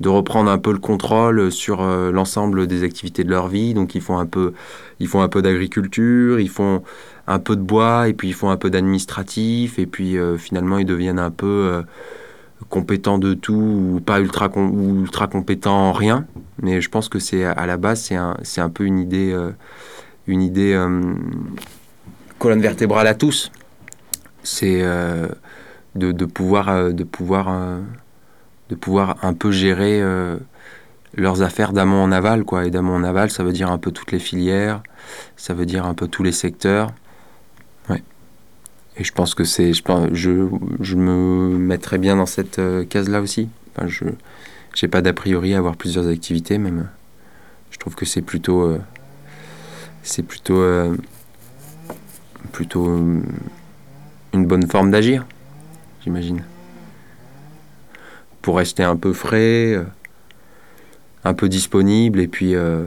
de 0.00 0.08
reprendre 0.08 0.50
un 0.50 0.58
peu 0.58 0.72
le 0.72 0.78
contrôle 0.78 1.50
sur 1.50 1.82
euh, 1.82 2.12
l'ensemble 2.12 2.66
des 2.66 2.84
activités 2.84 3.24
de 3.24 3.30
leur 3.30 3.48
vie. 3.48 3.74
Donc 3.74 3.94
ils 3.94 4.00
font 4.00 4.18
un 4.18 4.26
peu, 4.26 4.52
ils 5.00 5.08
font 5.08 5.22
un 5.22 5.28
peu 5.28 5.42
d'agriculture, 5.42 6.38
ils 6.38 6.48
font 6.48 6.82
un 7.26 7.38
peu 7.38 7.56
de 7.56 7.62
bois 7.62 8.08
et 8.08 8.12
puis 8.12 8.28
ils 8.28 8.34
font 8.34 8.50
un 8.50 8.56
peu 8.56 8.70
d'administratif 8.70 9.78
et 9.78 9.86
puis 9.86 10.16
euh, 10.16 10.36
finalement 10.36 10.78
ils 10.78 10.86
deviennent 10.86 11.18
un 11.18 11.30
peu 11.30 11.46
euh, 11.46 11.82
compétents 12.68 13.18
de 13.18 13.34
tout 13.34 13.52
ou 13.96 14.00
pas 14.00 14.20
ultra 14.20 14.50
ultra 14.56 15.26
compétents 15.26 15.88
en 15.88 15.92
rien. 15.92 16.26
Mais 16.62 16.80
je 16.80 16.88
pense 16.88 17.08
que 17.08 17.18
c'est 17.18 17.44
à 17.44 17.66
la 17.66 17.76
base 17.76 18.02
c'est 18.02 18.16
un, 18.16 18.36
c'est 18.42 18.60
un 18.60 18.70
peu 18.70 18.84
une 18.84 18.98
idée 18.98 19.36
une 20.26 20.42
idée 20.42 20.76
colonne 22.38 22.60
vertébrale 22.60 23.06
à 23.06 23.14
tous. 23.14 23.52
C'est 24.42 24.82
de, 25.94 26.24
pouvoir 26.24 26.92
de 26.92 27.04
pouvoir 27.04 27.78
de 28.68 28.74
pouvoir 28.74 29.16
un 29.22 29.34
peu 29.34 29.50
gérer 29.50 30.00
euh, 30.00 30.36
leurs 31.14 31.42
affaires 31.42 31.72
d'amont 31.72 32.02
en 32.02 32.12
aval. 32.12 32.44
Quoi. 32.44 32.66
Et 32.66 32.70
d'amont 32.70 32.94
en 32.94 33.04
aval, 33.04 33.30
ça 33.30 33.42
veut 33.44 33.52
dire 33.52 33.70
un 33.70 33.78
peu 33.78 33.90
toutes 33.90 34.12
les 34.12 34.18
filières, 34.18 34.82
ça 35.36 35.54
veut 35.54 35.66
dire 35.66 35.86
un 35.86 35.94
peu 35.94 36.08
tous 36.08 36.22
les 36.22 36.32
secteurs. 36.32 36.92
Ouais. 37.88 38.02
Et 38.96 39.04
je 39.04 39.12
pense 39.12 39.34
que 39.34 39.44
c'est. 39.44 39.72
Je, 39.72 39.82
je, 40.12 40.48
je 40.80 40.96
me 40.96 41.56
mettrais 41.58 41.98
bien 41.98 42.16
dans 42.16 42.26
cette 42.26 42.58
euh, 42.58 42.84
case-là 42.84 43.20
aussi. 43.20 43.48
Je 43.86 44.04
n'ai 44.04 44.88
pas 44.88 45.02
d'a 45.02 45.12
priori 45.12 45.54
à 45.54 45.58
avoir 45.58 45.76
plusieurs 45.76 46.08
activités, 46.08 46.58
même. 46.58 46.88
Je 47.70 47.78
trouve 47.78 47.94
que 47.94 48.04
c'est 48.04 48.22
plutôt. 48.22 48.62
Euh, 48.62 48.78
c'est 50.02 50.22
plutôt. 50.22 50.62
plutôt 52.52 52.86
une 54.32 54.46
bonne 54.46 54.66
forme 54.66 54.90
d'agir, 54.90 55.26
j'imagine 56.02 56.42
pour 58.48 58.56
rester 58.56 58.82
un 58.82 58.96
peu 58.96 59.12
frais, 59.12 59.74
euh, 59.74 59.84
un 61.22 61.34
peu 61.34 61.50
disponible, 61.50 62.18
et 62.18 62.28
puis 62.28 62.54
euh, 62.54 62.86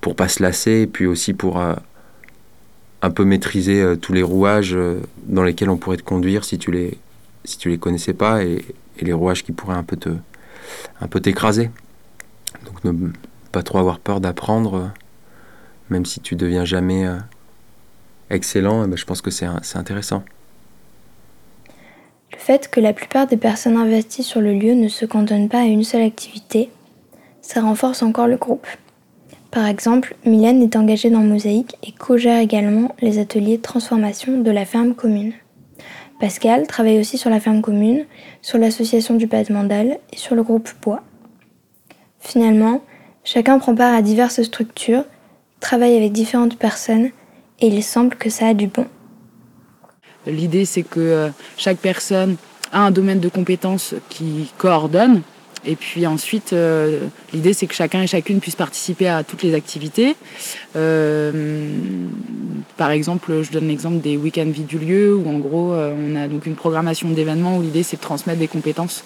pour 0.00 0.16
pas 0.16 0.26
se 0.26 0.42
lasser, 0.42 0.80
et 0.80 0.86
puis 0.88 1.06
aussi 1.06 1.34
pour 1.34 1.60
euh, 1.60 1.74
un 3.00 3.10
peu 3.10 3.24
maîtriser 3.24 3.94
tous 4.02 4.12
les 4.12 4.24
rouages 4.24 4.76
dans 5.28 5.44
lesquels 5.44 5.70
on 5.70 5.76
pourrait 5.76 5.98
te 5.98 6.02
conduire 6.02 6.44
si 6.44 6.58
tu 6.58 6.72
les, 6.72 6.98
si 7.44 7.58
tu 7.58 7.68
les 7.68 7.78
connaissais 7.78 8.12
pas, 8.12 8.42
et, 8.42 8.64
les 9.00 9.12
rouages 9.12 9.44
qui 9.44 9.52
pourraient 9.52 9.76
un 9.76 9.84
peu 9.84 9.96
te, 9.96 10.10
un 11.00 11.06
peu 11.06 11.20
t'écraser. 11.20 11.70
Donc 12.64 12.82
ne 12.82 13.10
pas 13.52 13.62
trop 13.62 13.78
avoir 13.78 14.00
peur 14.00 14.20
d'apprendre, 14.20 14.90
même 15.90 16.04
si 16.04 16.18
tu 16.18 16.34
deviens 16.34 16.64
jamais 16.64 17.06
excellent, 18.30 18.84
eh 18.84 18.88
ben, 18.88 18.96
je 18.96 19.04
pense 19.04 19.22
que 19.22 19.30
c'est 19.30 19.46
intéressant. 19.76 20.24
Le 22.46 22.52
fait 22.52 22.70
que 22.70 22.78
la 22.78 22.92
plupart 22.92 23.26
des 23.26 23.36
personnes 23.36 23.76
investies 23.76 24.22
sur 24.22 24.40
le 24.40 24.52
lieu 24.52 24.74
ne 24.74 24.86
se 24.86 25.04
cantonnent 25.04 25.48
pas 25.48 25.62
à 25.62 25.64
une 25.64 25.82
seule 25.82 26.02
activité, 26.02 26.70
ça 27.40 27.60
renforce 27.60 28.04
encore 28.04 28.28
le 28.28 28.36
groupe. 28.36 28.68
Par 29.50 29.66
exemple, 29.66 30.14
Mylène 30.24 30.62
est 30.62 30.76
engagée 30.76 31.10
dans 31.10 31.24
Mosaïque 31.24 31.74
et 31.82 31.90
co-gère 31.90 32.38
également 32.38 32.94
les 33.00 33.18
ateliers 33.18 33.56
de 33.56 33.62
transformation 33.62 34.38
de 34.42 34.50
la 34.52 34.64
ferme 34.64 34.94
commune. 34.94 35.32
Pascal 36.20 36.68
travaille 36.68 37.00
aussi 37.00 37.18
sur 37.18 37.30
la 37.30 37.40
ferme 37.40 37.62
commune, 37.62 38.04
sur 38.42 38.58
l'association 38.58 39.16
du 39.16 39.26
Pas 39.26 39.42
Mandal 39.50 39.98
et 40.12 40.16
sur 40.16 40.36
le 40.36 40.44
groupe 40.44 40.70
Bois. 40.82 41.02
Finalement, 42.20 42.80
chacun 43.24 43.58
prend 43.58 43.74
part 43.74 43.92
à 43.92 44.02
diverses 44.02 44.42
structures, 44.42 45.04
travaille 45.58 45.96
avec 45.96 46.12
différentes 46.12 46.56
personnes 46.56 47.10
et 47.58 47.66
il 47.66 47.82
semble 47.82 48.14
que 48.14 48.30
ça 48.30 48.46
a 48.46 48.54
du 48.54 48.68
bon. 48.68 48.86
L'idée, 50.26 50.64
c'est 50.64 50.82
que 50.82 51.00
euh, 51.00 51.28
chaque 51.56 51.78
personne 51.78 52.36
a 52.72 52.80
un 52.80 52.90
domaine 52.90 53.20
de 53.20 53.28
compétences 53.28 53.94
qui 54.08 54.50
coordonne. 54.58 55.22
Et 55.66 55.76
puis 55.76 56.06
ensuite, 56.06 56.52
euh, 56.52 57.00
l'idée, 57.32 57.52
c'est 57.52 57.66
que 57.66 57.74
chacun 57.74 58.02
et 58.02 58.06
chacune 58.06 58.40
puisse 58.40 58.54
participer 58.54 59.08
à 59.08 59.24
toutes 59.24 59.42
les 59.42 59.54
activités. 59.54 60.16
Euh, 60.76 61.66
par 62.76 62.90
exemple, 62.90 63.42
je 63.42 63.50
donne 63.50 63.68
l'exemple 63.68 64.00
des 64.00 64.16
week-ends 64.16 64.46
vie 64.46 64.62
du 64.62 64.78
lieu, 64.78 65.14
où 65.16 65.28
en 65.28 65.38
gros, 65.38 65.74
on 65.74 66.16
a 66.16 66.28
donc 66.28 66.46
une 66.46 66.54
programmation 66.54 67.08
d'événements 67.10 67.58
où 67.58 67.62
l'idée, 67.62 67.82
c'est 67.82 67.96
de 67.96 68.02
transmettre 68.02 68.38
des 68.38 68.48
compétences 68.48 69.04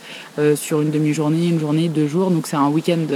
sur 0.54 0.82
une 0.82 0.90
demi-journée, 0.90 1.48
une 1.48 1.60
journée, 1.60 1.88
deux 1.88 2.08
jours. 2.08 2.30
Donc 2.30 2.46
c'est 2.46 2.56
un 2.56 2.68
week-end 2.68 3.06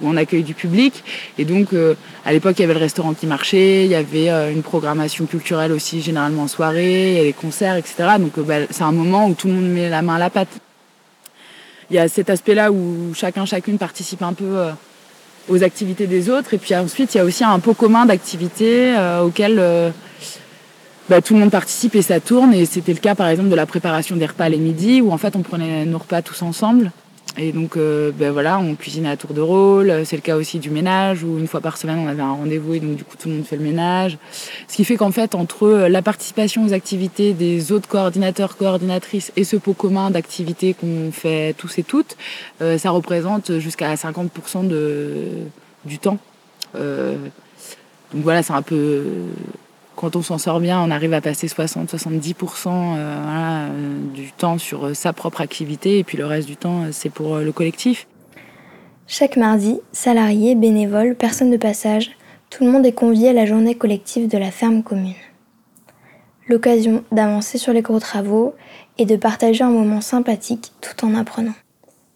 où 0.00 0.08
on 0.08 0.16
accueille 0.16 0.42
du 0.42 0.54
public. 0.54 1.02
Et 1.38 1.44
donc, 1.44 1.72
euh, 1.72 1.94
à 2.24 2.32
l'époque, 2.32 2.58
il 2.58 2.62
y 2.62 2.64
avait 2.64 2.74
le 2.74 2.80
restaurant 2.80 3.14
qui 3.14 3.26
marchait, 3.26 3.84
il 3.84 3.90
y 3.90 3.94
avait 3.94 4.30
euh, 4.30 4.52
une 4.52 4.62
programmation 4.62 5.26
culturelle 5.26 5.72
aussi, 5.72 6.00
généralement 6.02 6.42
en 6.42 6.48
soirée, 6.48 7.12
il 7.12 7.16
y 7.16 7.20
a 7.20 7.24
des 7.24 7.32
concerts, 7.32 7.76
etc. 7.76 7.94
Donc, 8.18 8.38
euh, 8.38 8.42
bah, 8.42 8.66
c'est 8.70 8.84
un 8.84 8.92
moment 8.92 9.26
où 9.28 9.34
tout 9.34 9.48
le 9.48 9.54
monde 9.54 9.68
met 9.68 9.88
la 9.88 10.02
main 10.02 10.16
à 10.16 10.18
la 10.18 10.30
pâte. 10.30 10.48
Il 11.94 11.98
y 11.98 12.00
a 12.00 12.08
cet 12.08 12.28
aspect-là 12.28 12.72
où 12.72 13.14
chacun, 13.14 13.44
chacune 13.46 13.78
participe 13.78 14.20
un 14.22 14.32
peu 14.32 14.64
aux 15.48 15.62
activités 15.62 16.08
des 16.08 16.28
autres. 16.28 16.52
Et 16.52 16.58
puis 16.58 16.74
ensuite, 16.74 17.14
il 17.14 17.18
y 17.18 17.20
a 17.20 17.24
aussi 17.24 17.44
un 17.44 17.60
pot 17.60 17.72
commun 17.72 18.04
d'activités 18.04 18.92
auxquelles 19.22 19.92
bah, 21.08 21.22
tout 21.22 21.34
le 21.34 21.40
monde 21.40 21.52
participe 21.52 21.94
et 21.94 22.02
ça 22.02 22.18
tourne. 22.18 22.52
Et 22.52 22.66
c'était 22.66 22.94
le 22.94 22.98
cas, 22.98 23.14
par 23.14 23.28
exemple, 23.28 23.48
de 23.48 23.54
la 23.54 23.64
préparation 23.64 24.16
des 24.16 24.26
repas 24.26 24.48
les 24.48 24.56
midis, 24.56 25.02
où 25.02 25.12
en 25.12 25.18
fait, 25.18 25.36
on 25.36 25.42
prenait 25.42 25.84
nos 25.84 25.98
repas 25.98 26.20
tous 26.20 26.42
ensemble. 26.42 26.90
Et 27.36 27.50
donc, 27.50 27.76
euh, 27.76 28.12
ben 28.12 28.30
voilà, 28.30 28.60
on 28.60 28.76
cuisine 28.76 29.06
à 29.06 29.16
tour 29.16 29.34
de 29.34 29.40
rôle. 29.40 30.02
C'est 30.04 30.14
le 30.14 30.22
cas 30.22 30.36
aussi 30.36 30.60
du 30.60 30.70
ménage, 30.70 31.24
où 31.24 31.38
une 31.38 31.48
fois 31.48 31.60
par 31.60 31.76
semaine, 31.76 31.98
on 31.98 32.06
avait 32.06 32.22
un 32.22 32.32
rendez-vous 32.32 32.74
et 32.74 32.80
donc, 32.80 32.94
du 32.94 33.04
coup, 33.04 33.16
tout 33.18 33.28
le 33.28 33.34
monde 33.34 33.44
fait 33.44 33.56
le 33.56 33.64
ménage. 33.64 34.18
Ce 34.68 34.76
qui 34.76 34.84
fait 34.84 34.96
qu'en 34.96 35.10
fait, 35.10 35.34
entre 35.34 35.68
la 35.88 36.02
participation 36.02 36.64
aux 36.64 36.72
activités 36.72 37.32
des 37.32 37.72
autres 37.72 37.88
coordinateurs, 37.88 38.56
coordinatrices 38.56 39.32
et 39.36 39.42
ce 39.42 39.56
pot 39.56 39.72
commun 39.72 40.10
d'activités 40.10 40.74
qu'on 40.74 41.10
fait 41.10 41.54
tous 41.54 41.78
et 41.78 41.82
toutes, 41.82 42.16
euh, 42.62 42.78
ça 42.78 42.90
représente 42.90 43.58
jusqu'à 43.58 43.92
50% 43.94 44.68
de, 44.68 45.24
du 45.84 45.98
temps. 45.98 46.18
Euh, 46.76 47.16
donc 48.12 48.22
voilà, 48.22 48.44
c'est 48.44 48.52
un 48.52 48.62
peu 48.62 49.02
quand 49.96 50.16
on 50.16 50.22
s'en 50.22 50.38
sort 50.38 50.60
bien, 50.60 50.80
on 50.80 50.90
arrive 50.90 51.12
à 51.14 51.20
passer 51.20 51.46
60-70% 51.46 52.68
euh, 52.68 52.98
euh, 52.98 54.12
du 54.12 54.32
temps 54.32 54.58
sur 54.58 54.86
euh, 54.86 54.94
sa 54.94 55.12
propre 55.12 55.40
activité 55.40 55.98
et 55.98 56.04
puis 56.04 56.18
le 56.18 56.26
reste 56.26 56.48
du 56.48 56.56
temps, 56.56 56.82
c'est 56.92 57.10
pour 57.10 57.38
le 57.38 57.52
collectif. 57.52 58.06
Chaque 59.06 59.36
mardi, 59.36 59.80
salariés, 59.92 60.54
bénévoles, 60.54 61.14
personnes 61.14 61.50
de 61.50 61.56
passage, 61.56 62.10
tout 62.50 62.64
le 62.64 62.70
monde 62.70 62.86
est 62.86 62.92
convié 62.92 63.30
à 63.30 63.32
la 63.32 63.46
journée 63.46 63.74
collective 63.74 64.28
de 64.28 64.38
la 64.38 64.50
ferme 64.50 64.82
commune. 64.82 65.14
L'occasion 66.48 67.04
d'avancer 67.10 67.58
sur 67.58 67.72
les 67.72 67.82
gros 67.82 68.00
travaux 68.00 68.54
et 68.98 69.06
de 69.06 69.16
partager 69.16 69.64
un 69.64 69.70
moment 69.70 70.00
sympathique 70.00 70.72
tout 70.80 71.04
en 71.04 71.14
apprenant. 71.14 71.54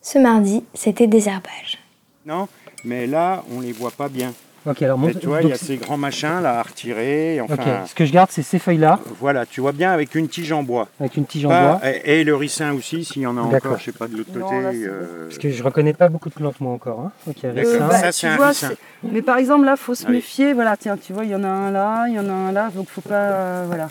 Ce 0.03 0.19
mardi, 0.19 0.65
c'était 0.75 1.07
désherbage. 1.07 1.79
Non, 2.25 2.49
mais 2.85 3.07
là, 3.07 3.45
on 3.55 3.61
les 3.61 3.73
voit 3.73 3.91
pas 3.91 4.09
bien. 4.09 4.33
Ok, 4.69 4.83
alors 4.83 5.01
tu 5.19 5.27
vois, 5.27 5.41
il 5.43 5.49
y 5.49 5.53
a 5.53 5.57
ces 5.57 5.77
grands 5.77 5.97
machins 5.97 6.43
là 6.43 6.59
à 6.59 6.63
retirer. 6.63 7.41
Enfin, 7.41 7.87
Ce 7.87 7.95
que 7.95 8.05
je 8.05 8.13
garde, 8.13 8.29
c'est 8.31 8.43
ces 8.43 8.59
feuilles-là. 8.59 9.01
Voilà, 9.19 9.47
tu 9.47 9.61
vois 9.61 9.73
bien 9.73 9.93
avec 9.93 10.15
une 10.15 10.29
tige 10.29 10.53
en 10.53 10.63
bois. 10.63 10.89
Avec 11.01 11.17
une 11.17 11.25
tige 11.25 11.47
en 11.47 11.49
bois. 11.49 11.81
Et, 12.05 12.25
le 12.25 12.37
ricin 12.37 12.73
aussi, 12.75 13.05
s'il 13.05 13.23
y 13.23 13.27
en 13.27 13.37
a 13.39 13.41
encore, 13.41 13.79
je 13.79 13.85
sais 13.85 13.93
pas 13.93 14.07
de 14.07 14.17
l'autre 14.17 14.33
côté. 14.33 14.55
Euh, 14.55 15.27
Parce 15.29 15.39
que 15.39 15.51
je 15.51 15.63
reconnais 15.63 15.95
pas 15.95 16.09
beaucoup 16.09 16.29
de 16.29 16.35
plantes 16.35 16.61
moi 16.61 16.73
encore. 16.73 17.01
Hein. 17.01 17.13
Ok, 17.27 17.39
ricin. 17.43 17.91
ça 17.91 18.13
c'est 18.13 18.27
un 18.27 18.49
ricin. 18.49 18.71
Mais 19.03 19.23
par 19.23 19.39
exemple 19.39 19.65
là, 19.65 19.77
faut 19.77 19.95
se 19.95 20.05
ah 20.07 20.11
méfier. 20.11 20.53
Voilà, 20.53 20.77
tiens, 20.77 20.97
tu 20.97 21.13
vois, 21.13 21.25
il 21.25 21.31
y 21.31 21.35
en 21.35 21.45
a 21.45 21.49
un 21.49 21.71
là, 21.71 22.07
il 22.09 22.15
y 22.15 22.19
en 22.19 22.29
a 22.29 22.33
un 22.33 22.53
là, 22.53 22.71
donc 22.75 22.89
faut 22.89 23.01
pas, 23.01 23.15
euh, 23.15 23.65
voilà. 23.67 23.89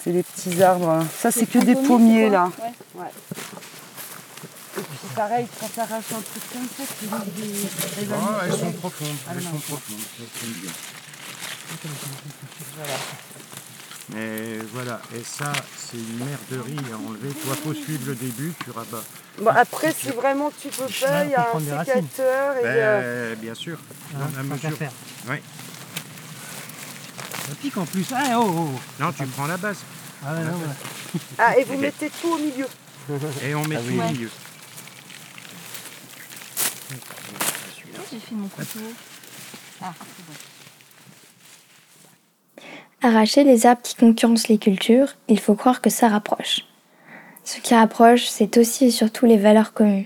C'est 0.00 0.12
des 0.12 0.22
petits 0.22 0.62
arbres. 0.62 1.02
Ça 1.12 1.30
c'est 1.30 1.46
que 1.46 1.58
des 1.58 1.74
pommiers 1.74 2.30
là. 2.30 2.50
Ouais. 2.94 3.06
Et 4.78 4.82
puis 4.82 5.14
pareil, 5.14 5.46
quand 5.60 5.68
ça 5.74 5.82
arrache 5.82 6.12
un 6.12 6.20
truc 6.20 6.42
comme 6.52 6.68
ça, 6.76 6.84
tu 6.98 7.06
vois 7.06 7.18
des. 7.36 8.12
Ah, 8.12 8.40
elles 8.44 8.52
sont 8.52 8.72
profondes, 8.72 9.16
elles 9.30 9.42
sont 9.42 9.58
profondes, 9.58 9.96
bien. 10.62 10.72
Voilà. 12.76 12.94
Mais 14.10 14.58
voilà, 14.72 15.00
et 15.14 15.22
ça, 15.22 15.52
c'est 15.76 15.98
une 15.98 16.24
merderie 16.24 16.92
à 16.92 16.96
enlever. 16.96 17.28
Toi, 17.28 17.54
faut 17.62 17.74
suivre 17.74 18.06
le 18.06 18.14
début, 18.14 18.54
tu 18.64 18.70
rabats. 18.70 19.04
Bon, 19.38 19.50
après, 19.50 19.92
si 19.92 20.08
vraiment 20.08 20.50
tu 20.60 20.68
peux 20.68 20.84
pas, 20.84 21.24
il 21.24 21.30
y 21.30 21.34
a 21.34 21.50
un 21.54 21.60
sécateur. 21.60 22.56
Et 22.56 22.62
ben, 22.62 23.38
Bien 23.38 23.54
sûr, 23.54 23.78
hein, 24.14 24.30
à 24.38 24.42
mesure. 24.42 24.76
Faire. 24.78 24.92
Oui. 25.28 25.36
Ça 27.48 27.54
pique 27.60 27.76
en 27.76 27.84
plus. 27.84 28.06
Ah, 28.14 28.38
oh, 28.40 28.46
oh. 28.46 28.80
Non, 28.98 29.12
tu 29.12 29.26
prends 29.26 29.46
la 29.46 29.56
base. 29.56 29.78
Ah, 30.24 30.34
ouais, 30.34 30.44
non, 30.44 30.58
ah, 31.38 31.56
et 31.58 31.64
vous 31.64 31.78
mettez 31.78 32.10
tout 32.10 32.32
au 32.32 32.38
milieu. 32.38 32.66
Et 33.42 33.54
on 33.54 33.64
met 33.64 33.76
ah 33.76 33.80
tout 33.80 34.00
au 34.00 34.12
milieu. 34.12 34.30
Ah, 39.80 39.92
Arracher 43.00 43.44
les 43.44 43.66
arbres 43.66 43.82
qui 43.82 43.94
concurrencent 43.94 44.48
les 44.48 44.58
cultures, 44.58 45.14
il 45.28 45.38
faut 45.38 45.54
croire 45.54 45.80
que 45.80 45.90
ça 45.90 46.08
rapproche. 46.08 46.66
Ce 47.44 47.60
qui 47.60 47.74
rapproche, 47.74 48.26
c'est 48.26 48.56
aussi 48.58 48.86
et 48.86 48.90
surtout 48.90 49.26
les 49.26 49.36
valeurs 49.36 49.72
communes. 49.72 50.04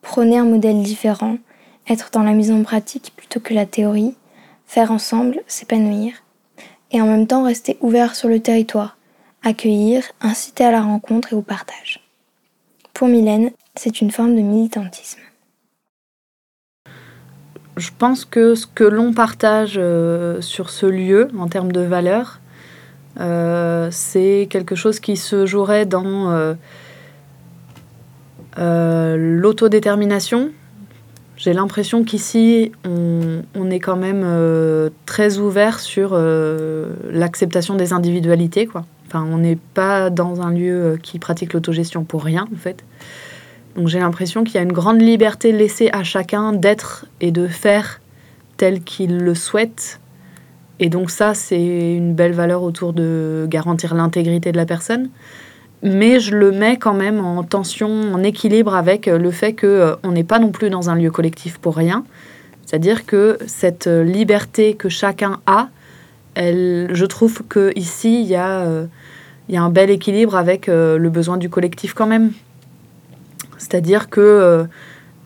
Prôner 0.00 0.38
un 0.38 0.44
modèle 0.44 0.82
différent, 0.82 1.36
être 1.88 2.10
dans 2.10 2.22
la 2.22 2.32
mise 2.32 2.50
en 2.50 2.62
pratique 2.62 3.12
plutôt 3.16 3.40
que 3.40 3.54
la 3.54 3.66
théorie, 3.66 4.14
faire 4.66 4.90
ensemble, 4.90 5.42
s'épanouir, 5.46 6.14
et 6.90 7.00
en 7.00 7.06
même 7.06 7.26
temps 7.26 7.44
rester 7.44 7.76
ouvert 7.80 8.14
sur 8.14 8.28
le 8.28 8.40
territoire, 8.40 8.96
accueillir, 9.42 10.04
inciter 10.20 10.64
à 10.64 10.72
la 10.72 10.82
rencontre 10.82 11.32
et 11.32 11.36
au 11.36 11.42
partage. 11.42 12.00
Pour 12.94 13.08
Mylène, 13.08 13.50
c'est 13.74 14.00
une 14.00 14.10
forme 14.10 14.34
de 14.34 14.40
militantisme 14.40 15.20
je 17.76 17.90
pense 17.96 18.24
que 18.24 18.54
ce 18.54 18.66
que 18.66 18.84
l'on 18.84 19.12
partage 19.12 19.74
euh, 19.76 20.40
sur 20.40 20.70
ce 20.70 20.86
lieu 20.86 21.28
en 21.38 21.46
termes 21.46 21.72
de 21.72 21.82
valeurs, 21.82 22.40
euh, 23.20 23.88
c'est 23.90 24.46
quelque 24.50 24.74
chose 24.74 24.98
qui 25.00 25.16
se 25.16 25.46
jouerait 25.46 25.86
dans 25.86 26.54
euh, 28.58 29.16
l'autodétermination. 29.18 30.50
J'ai 31.36 31.52
l'impression 31.52 32.02
qu'ici, 32.02 32.72
on, 32.86 33.70
est 33.70 33.78
quand 33.78 33.96
même 33.96 34.24
très 35.04 35.36
ouvert 35.36 35.80
sur 35.80 36.18
l'acceptation 37.12 37.74
des 37.74 37.92
individualités. 37.92 38.66
Enfin, 39.06 39.26
on 39.30 39.36
n'est 39.36 39.58
pas 39.74 40.08
dans 40.08 40.40
un 40.40 40.50
lieu 40.50 40.98
qui 41.02 41.18
pratique 41.18 41.52
l'autogestion 41.52 42.04
pour 42.04 42.24
rien, 42.24 42.48
en 42.50 42.56
fait. 42.56 42.82
Donc 43.76 43.88
j'ai 43.88 43.98
l'impression 43.98 44.42
qu'il 44.42 44.54
y 44.54 44.58
a 44.58 44.62
une 44.62 44.72
grande 44.72 45.00
liberté 45.00 45.52
laissée 45.52 45.90
à 45.92 46.02
chacun 46.02 46.52
d'être 46.52 47.06
et 47.20 47.30
de 47.30 47.46
faire 47.46 48.00
tel 48.56 48.82
qu'il 48.82 49.18
le 49.18 49.34
souhaite. 49.34 50.00
Et 50.80 50.88
donc 50.88 51.10
ça, 51.10 51.34
c'est 51.34 51.94
une 51.94 52.14
belle 52.14 52.32
valeur 52.32 52.62
autour 52.62 52.92
de 52.92 53.46
garantir 53.48 53.94
l'intégrité 53.94 54.50
de 54.50 54.56
la 54.56 54.66
personne. 54.66 55.10
Mais 55.82 56.20
je 56.20 56.34
le 56.34 56.52
mets 56.52 56.78
quand 56.78 56.94
même 56.94 57.22
en 57.22 57.42
tension, 57.42 58.14
en 58.14 58.22
équilibre 58.22 58.74
avec 58.74 59.06
le 59.06 59.30
fait 59.30 59.52
qu'on 59.52 59.66
euh, 59.66 59.96
n'est 60.10 60.24
pas 60.24 60.38
non 60.38 60.50
plus 60.50 60.70
dans 60.70 60.88
un 60.88 60.94
lieu 60.94 61.10
collectif 61.10 61.58
pour 61.58 61.76
rien. 61.76 62.04
C'est-à-dire 62.64 63.04
que 63.06 63.38
cette 63.46 63.86
liberté 63.86 64.74
que 64.74 64.88
chacun 64.88 65.38
a, 65.46 65.68
je 66.36 67.04
trouve 67.04 67.42
qu'ici, 67.48 68.22
il 68.22 68.26
y, 68.26 68.34
a, 68.34 68.60
euh, 68.60 68.86
il 69.48 69.54
y 69.54 69.58
a 69.58 69.62
un 69.62 69.70
bel 69.70 69.90
équilibre 69.90 70.36
avec 70.36 70.68
euh, 70.68 70.98
le 70.98 71.08
besoin 71.08 71.36
du 71.36 71.48
collectif 71.48 71.94
quand 71.94 72.06
même. 72.06 72.32
C'est-à-dire 73.58 74.10
que 74.10 74.20
euh, 74.20 74.64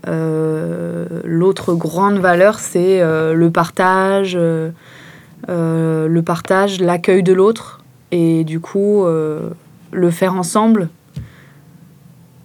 euh, 0.08 1.06
l'autre 1.24 1.74
grande 1.74 2.18
valeur, 2.18 2.58
c'est 2.58 3.00
euh, 3.00 3.34
le 3.34 3.50
partage, 3.50 4.36
le 5.48 6.20
partage, 6.24 6.80
l'accueil 6.80 7.22
de 7.22 7.32
l'autre, 7.32 7.82
et 8.12 8.44
du 8.44 8.60
coup, 8.60 9.04
le 9.04 10.10
faire 10.10 10.34
ensemble. 10.34 10.88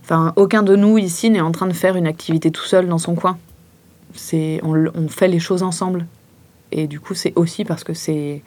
Enfin, 0.04 0.34
aucun 0.36 0.62
de 0.62 0.76
nous 0.76 1.00
ici 1.00 1.32
n'est 1.32 1.42
en 1.42 1.52
train 1.52 1.66
de 1.66 1.74
faire 1.74 1.96
une 1.96 2.06
activité 2.06 2.52
tout 2.52 2.64
seul 2.64 2.88
dans 2.88 3.00
son 3.00 3.16
coin. 3.16 3.38
On, 4.64 5.08
fait 5.10 5.28
les 5.28 5.40
choses 5.40 5.64
ensemble. 5.64 6.06
Et 6.72 6.88
du 6.88 7.00
coup, 7.00 7.14
c'est 7.14 7.34
aussi 7.36 7.66
parce 7.66 7.84
que 7.84 7.94
c'est, 7.94 8.42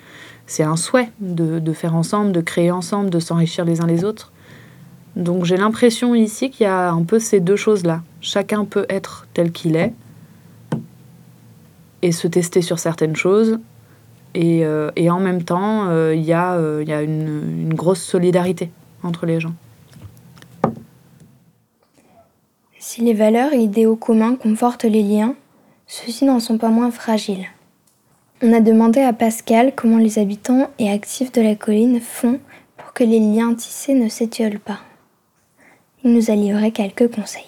un 0.60 0.76
souhait 0.76 1.10
de, 1.20 1.72
faire 1.72 1.94
ensemble, 1.94 2.32
de 2.32 2.40
créer 2.40 2.70
ensemble, 2.70 3.10
de 3.10 3.18
s'enrichir 3.18 3.64
les 3.64 3.80
uns 3.80 3.86
les 3.86 4.04
autres. 4.04 4.32
Donc 5.18 5.44
j'ai 5.44 5.58
l'impression 5.58 6.14
ici 6.14 6.48
qu'il 6.48 6.64
y 6.64 6.66
a 6.66 6.90
un 6.90 7.02
peu 7.02 7.18
ces 7.18 7.40
deux 7.40 7.56
choses-là. 7.56 8.00
Chacun 8.22 8.64
peut 8.64 8.86
être 8.88 9.26
tel 9.34 9.52
qu'il 9.52 9.76
est, 9.76 9.92
et 12.00 12.12
se 12.12 12.26
tester 12.28 12.62
sur 12.62 12.78
certaines 12.78 13.16
choses. 13.16 13.58
Et, 14.34 14.62
et 14.94 15.10
en 15.10 15.18
même 15.18 15.42
temps, 15.42 15.90
il 16.12 16.22
y 16.22 16.32
a, 16.32 16.56
y 16.82 16.92
a 16.92 17.02
une, 17.02 17.62
une 17.62 17.74
grosse 17.74 18.02
solidarité 18.02 18.70
entre 19.02 19.26
les 19.26 19.40
gens. 19.40 19.54
Si 22.78 23.02
les 23.02 23.14
valeurs 23.14 23.52
et 23.52 23.58
idéaux 23.58 23.96
communs 23.96 24.36
confortent 24.36 24.84
les 24.84 25.02
liens, 25.02 25.34
ceux-ci 25.88 26.24
n'en 26.24 26.38
sont 26.38 26.58
pas 26.58 26.70
moins 26.70 26.92
fragiles. 26.92 27.46
On 28.40 28.52
a 28.52 28.60
demandé 28.60 29.00
à 29.00 29.12
Pascal 29.12 29.72
comment 29.74 29.98
les 29.98 30.20
habitants 30.20 30.70
et 30.78 30.88
actifs 30.88 31.32
de 31.32 31.42
la 31.42 31.56
colline 31.56 32.00
font 32.00 32.38
pour 32.76 32.92
que 32.92 33.02
les 33.02 33.18
liens 33.18 33.54
tissés 33.54 33.94
ne 33.94 34.08
s'étiolent 34.08 34.60
pas. 34.60 34.78
Il 36.04 36.12
nous 36.12 36.30
a 36.30 36.34
livré 36.34 36.70
quelques 36.70 37.10
conseils. 37.10 37.42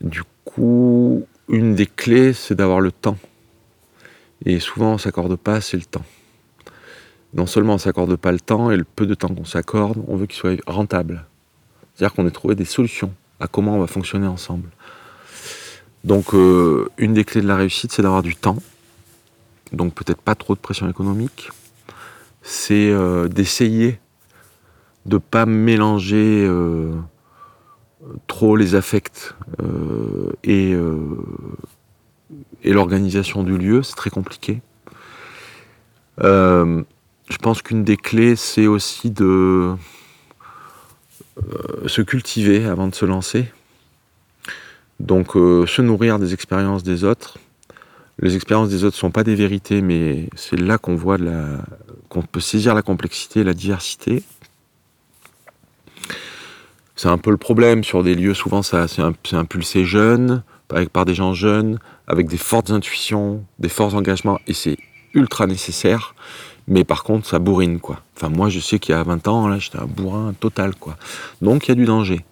Du 0.00 0.22
coup, 0.44 1.26
une 1.48 1.74
des 1.74 1.86
clés, 1.86 2.32
c'est 2.32 2.54
d'avoir 2.54 2.80
le 2.80 2.92
temps. 2.92 3.16
Et 4.44 4.60
souvent, 4.60 4.90
on 4.90 4.92
ne 4.94 4.98
s'accorde 4.98 5.36
pas 5.36 5.60
c'est 5.60 5.76
le 5.76 5.84
temps. 5.84 6.04
Non 7.34 7.46
seulement 7.46 7.72
on 7.72 7.76
ne 7.76 7.80
s'accorde 7.80 8.16
pas 8.16 8.32
le 8.32 8.40
temps, 8.40 8.70
et 8.70 8.76
le 8.76 8.84
peu 8.84 9.06
de 9.06 9.14
temps 9.14 9.28
qu'on 9.28 9.44
s'accorde, 9.44 10.02
on 10.06 10.16
veut 10.16 10.26
qu'il 10.26 10.38
soit 10.38 10.56
rentable. 10.66 11.24
C'est-à-dire 11.94 12.14
qu'on 12.14 12.26
ait 12.26 12.32
trouvé 12.32 12.54
des 12.54 12.64
solutions 12.64 13.12
à 13.40 13.48
comment 13.48 13.76
on 13.76 13.80
va 13.80 13.86
fonctionner 13.86 14.26
ensemble. 14.26 14.70
Donc, 16.04 16.32
euh, 16.32 16.88
une 16.96 17.12
des 17.12 17.24
clés 17.24 17.42
de 17.42 17.48
la 17.48 17.56
réussite, 17.56 17.92
c'est 17.92 18.02
d'avoir 18.02 18.22
du 18.22 18.36
temps. 18.36 18.56
Donc, 19.72 19.94
peut-être 19.94 20.22
pas 20.22 20.34
trop 20.34 20.54
de 20.54 20.60
pression 20.60 20.88
économique. 20.88 21.50
C'est 22.42 22.90
euh, 22.90 23.28
d'essayer 23.28 23.98
de 25.06 25.18
pas 25.18 25.46
mélanger 25.46 26.44
euh, 26.46 26.92
trop 28.26 28.56
les 28.56 28.74
affects 28.74 29.34
et, 30.44 30.74
et 32.62 32.72
l'organisation 32.72 33.42
du 33.42 33.56
lieu. 33.56 33.82
C'est 33.82 33.96
très 33.96 34.10
compliqué. 34.10 34.60
je 36.20 36.84
pense 37.42 37.62
qu'une 37.62 37.84
des 37.84 37.96
clés, 37.96 38.36
c'est 38.36 38.66
aussi 38.66 39.10
de 39.10 39.74
se 41.86 42.02
cultiver 42.02 42.66
avant 42.66 42.88
de 42.88 42.94
se 42.94 43.04
lancer. 43.04 43.46
Donc 45.00 45.36
euh, 45.36 45.66
se 45.66 45.82
nourrir 45.82 46.18
des 46.18 46.34
expériences 46.34 46.82
des 46.82 47.04
autres. 47.04 47.38
Les 48.20 48.34
expériences 48.34 48.68
des 48.68 48.82
autres 48.82 48.96
ne 48.96 49.00
sont 49.00 49.10
pas 49.12 49.22
des 49.22 49.36
vérités, 49.36 49.80
mais 49.80 50.28
c'est 50.34 50.58
là 50.58 50.76
qu'on 50.76 50.96
voit 50.96 51.18
qu'on 52.08 52.22
peut 52.22 52.40
saisir 52.40 52.74
la 52.74 52.82
complexité, 52.82 53.44
la 53.44 53.54
diversité. 53.54 54.24
C'est 56.98 57.08
un 57.08 57.16
peu 57.16 57.30
le 57.30 57.36
problème 57.36 57.84
sur 57.84 58.02
des 58.02 58.16
lieux, 58.16 58.34
souvent 58.34 58.62
ça, 58.62 58.88
c'est, 58.88 59.36
impulsé 59.36 59.84
jeune, 59.84 60.42
par 60.92 61.04
des 61.04 61.14
gens 61.14 61.32
jeunes, 61.32 61.78
avec 62.08 62.26
des 62.26 62.36
fortes 62.36 62.70
intuitions, 62.70 63.44
des 63.60 63.68
forts 63.68 63.94
engagements, 63.94 64.40
et 64.48 64.52
c'est 64.52 64.76
ultra 65.14 65.46
nécessaire. 65.46 66.16
Mais 66.66 66.82
par 66.82 67.04
contre, 67.04 67.26
ça 67.26 67.38
bourrine, 67.38 67.78
quoi. 67.78 68.00
Enfin, 68.16 68.28
moi, 68.28 68.48
je 68.48 68.58
sais 68.58 68.80
qu'il 68.80 68.96
y 68.96 68.98
a 68.98 69.02
20 69.04 69.28
ans, 69.28 69.46
là, 69.46 69.60
j'étais 69.60 69.78
un 69.78 69.86
bourrin 69.86 70.34
total, 70.40 70.74
quoi. 70.74 70.96
Donc, 71.40 71.66
il 71.66 71.70
y 71.70 71.72
a 71.72 71.76
du 71.76 71.84
danger. 71.84 72.24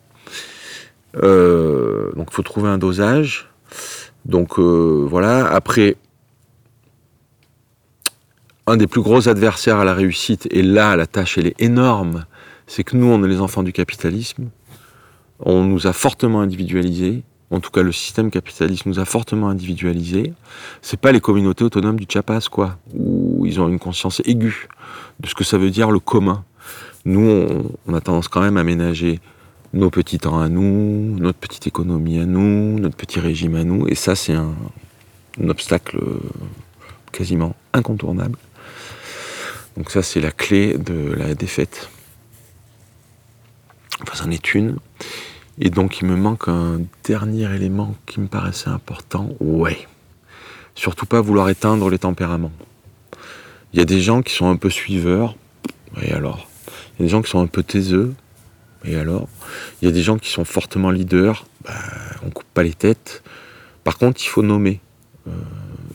Euh, 1.22 2.12
donc 2.14 2.28
il 2.30 2.34
faut 2.34 2.42
trouver 2.42 2.68
un 2.68 2.78
dosage. 2.78 3.48
Donc 4.24 4.58
euh, 4.58 5.06
voilà. 5.08 5.46
Après, 5.46 5.96
un 8.66 8.76
des 8.76 8.86
plus 8.86 9.00
gros 9.00 9.28
adversaires 9.28 9.78
à 9.78 9.84
la 9.84 9.94
réussite, 9.94 10.48
et 10.50 10.62
là 10.62 10.96
la 10.96 11.06
tâche 11.06 11.38
elle 11.38 11.46
est 11.46 11.60
énorme, 11.60 12.26
c'est 12.66 12.84
que 12.84 12.96
nous 12.96 13.06
on 13.06 13.22
est 13.24 13.28
les 13.28 13.40
enfants 13.40 13.62
du 13.62 13.72
capitalisme. 13.72 14.48
On 15.40 15.64
nous 15.64 15.86
a 15.86 15.92
fortement 15.92 16.40
individualisés. 16.40 17.22
En 17.50 17.60
tout 17.60 17.70
cas, 17.70 17.82
le 17.82 17.92
système 17.92 18.30
capitaliste 18.30 18.86
nous 18.86 18.98
a 18.98 19.04
fortement 19.04 19.48
individualisés. 19.48 20.32
C'est 20.82 20.98
pas 20.98 21.12
les 21.12 21.20
communautés 21.20 21.62
autonomes 21.62 21.98
du 21.98 22.06
Chiapas, 22.08 22.48
quoi, 22.50 22.78
où 22.92 23.46
ils 23.46 23.60
ont 23.60 23.68
une 23.68 23.78
conscience 23.78 24.20
aiguë 24.24 24.68
de 25.20 25.28
ce 25.28 25.34
que 25.34 25.44
ça 25.44 25.56
veut 25.56 25.70
dire 25.70 25.90
le 25.90 26.00
commun. 26.00 26.44
Nous, 27.04 27.46
on, 27.86 27.94
a 27.94 28.00
tendance 28.00 28.26
quand 28.26 28.40
même 28.40 28.56
à 28.56 28.64
ménager 28.64 29.20
nos 29.72 29.90
petits 29.90 30.18
temps 30.18 30.40
à 30.40 30.48
nous, 30.48 31.16
notre 31.20 31.38
petite 31.38 31.68
économie 31.68 32.18
à 32.18 32.26
nous, 32.26 32.80
notre 32.80 32.96
petit 32.96 33.20
régime 33.20 33.54
à 33.54 33.62
nous. 33.62 33.86
Et 33.86 33.94
ça, 33.94 34.16
c'est 34.16 34.34
un, 34.34 34.54
obstacle 35.48 35.98
euh, 35.98 36.18
quasiment 37.12 37.54
incontournable. 37.72 38.38
Donc 39.76 39.90
ça, 39.90 40.02
c'est 40.02 40.20
la 40.20 40.32
clé 40.32 40.78
de 40.78 41.12
la 41.12 41.34
défaite. 41.34 41.90
Enfin, 44.02 44.14
c'en 44.14 44.30
est 44.30 44.54
une. 44.54 44.76
Et 45.58 45.70
donc, 45.70 46.00
il 46.00 46.06
me 46.06 46.16
manque 46.16 46.48
un 46.48 46.80
dernier 47.04 47.52
élément 47.54 47.94
qui 48.06 48.20
me 48.20 48.26
paraissait 48.26 48.68
important. 48.68 49.30
Ouais. 49.40 49.86
Surtout 50.74 51.06
pas 51.06 51.20
vouloir 51.20 51.48
éteindre 51.48 51.88
les 51.88 51.98
tempéraments. 51.98 52.52
Il 53.72 53.78
y 53.78 53.82
a 53.82 53.86
des 53.86 54.00
gens 54.00 54.22
qui 54.22 54.34
sont 54.34 54.48
un 54.48 54.56
peu 54.56 54.70
suiveurs. 54.70 55.36
Et 56.02 56.12
alors? 56.12 56.48
Il 56.98 57.02
y 57.02 57.04
a 57.04 57.06
des 57.06 57.10
gens 57.10 57.22
qui 57.22 57.30
sont 57.30 57.40
un 57.40 57.46
peu 57.46 57.62
taiseux. 57.62 58.14
Et 58.84 58.96
alors? 58.96 59.28
Il 59.80 59.86
y 59.86 59.88
a 59.88 59.92
des 59.92 60.02
gens 60.02 60.18
qui 60.18 60.30
sont 60.30 60.44
fortement 60.44 60.90
leaders, 60.90 61.46
bah, 61.64 61.72
on 62.22 62.30
coupe 62.30 62.46
pas 62.52 62.62
les 62.62 62.74
têtes. 62.74 63.22
Par 63.84 63.98
contre, 63.98 64.22
il 64.22 64.28
faut 64.28 64.42
nommer 64.42 64.80
euh, 65.26 65.32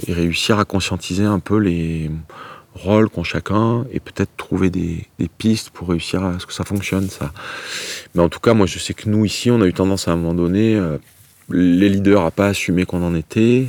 et 0.08 0.14
réussir 0.14 0.60
à 0.60 0.66
conscientiser 0.66 1.26
un 1.26 1.40
peu 1.40 1.58
les 1.58 2.10
rôles 2.74 3.10
qu'ont 3.10 3.24
chacun 3.24 3.86
et 3.92 4.00
peut-être 4.00 4.32
trouver 4.38 4.70
des, 4.70 5.08
pistes 5.38 5.70
pour 5.72 5.90
réussir 5.90 6.24
à 6.24 6.40
ce 6.40 6.46
que 6.46 6.54
ça 6.54 6.64
fonctionne, 6.64 7.10
ça. 7.10 7.32
Mais 8.16 8.22
en 8.22 8.30
tout 8.30 8.40
cas, 8.40 8.54
moi, 8.54 8.66
je 8.66 8.80
sais 8.80 8.94
que 8.94 9.10
nous, 9.10 9.26
ici, 9.26 9.52
on 9.52 9.62
a 9.62 9.66
eu 9.66 9.74
tendance 9.74 10.08
à 10.08 10.12
un 10.12 10.16
moment 10.16 10.34
donné, 10.34 10.76
euh, 10.76 10.98
les 11.50 11.90
leaders 11.90 12.26
à 12.26 12.32
pas 12.32 12.48
assumer 12.48 12.86
qu'on 12.86 13.04
en 13.04 13.16
était, 13.16 13.68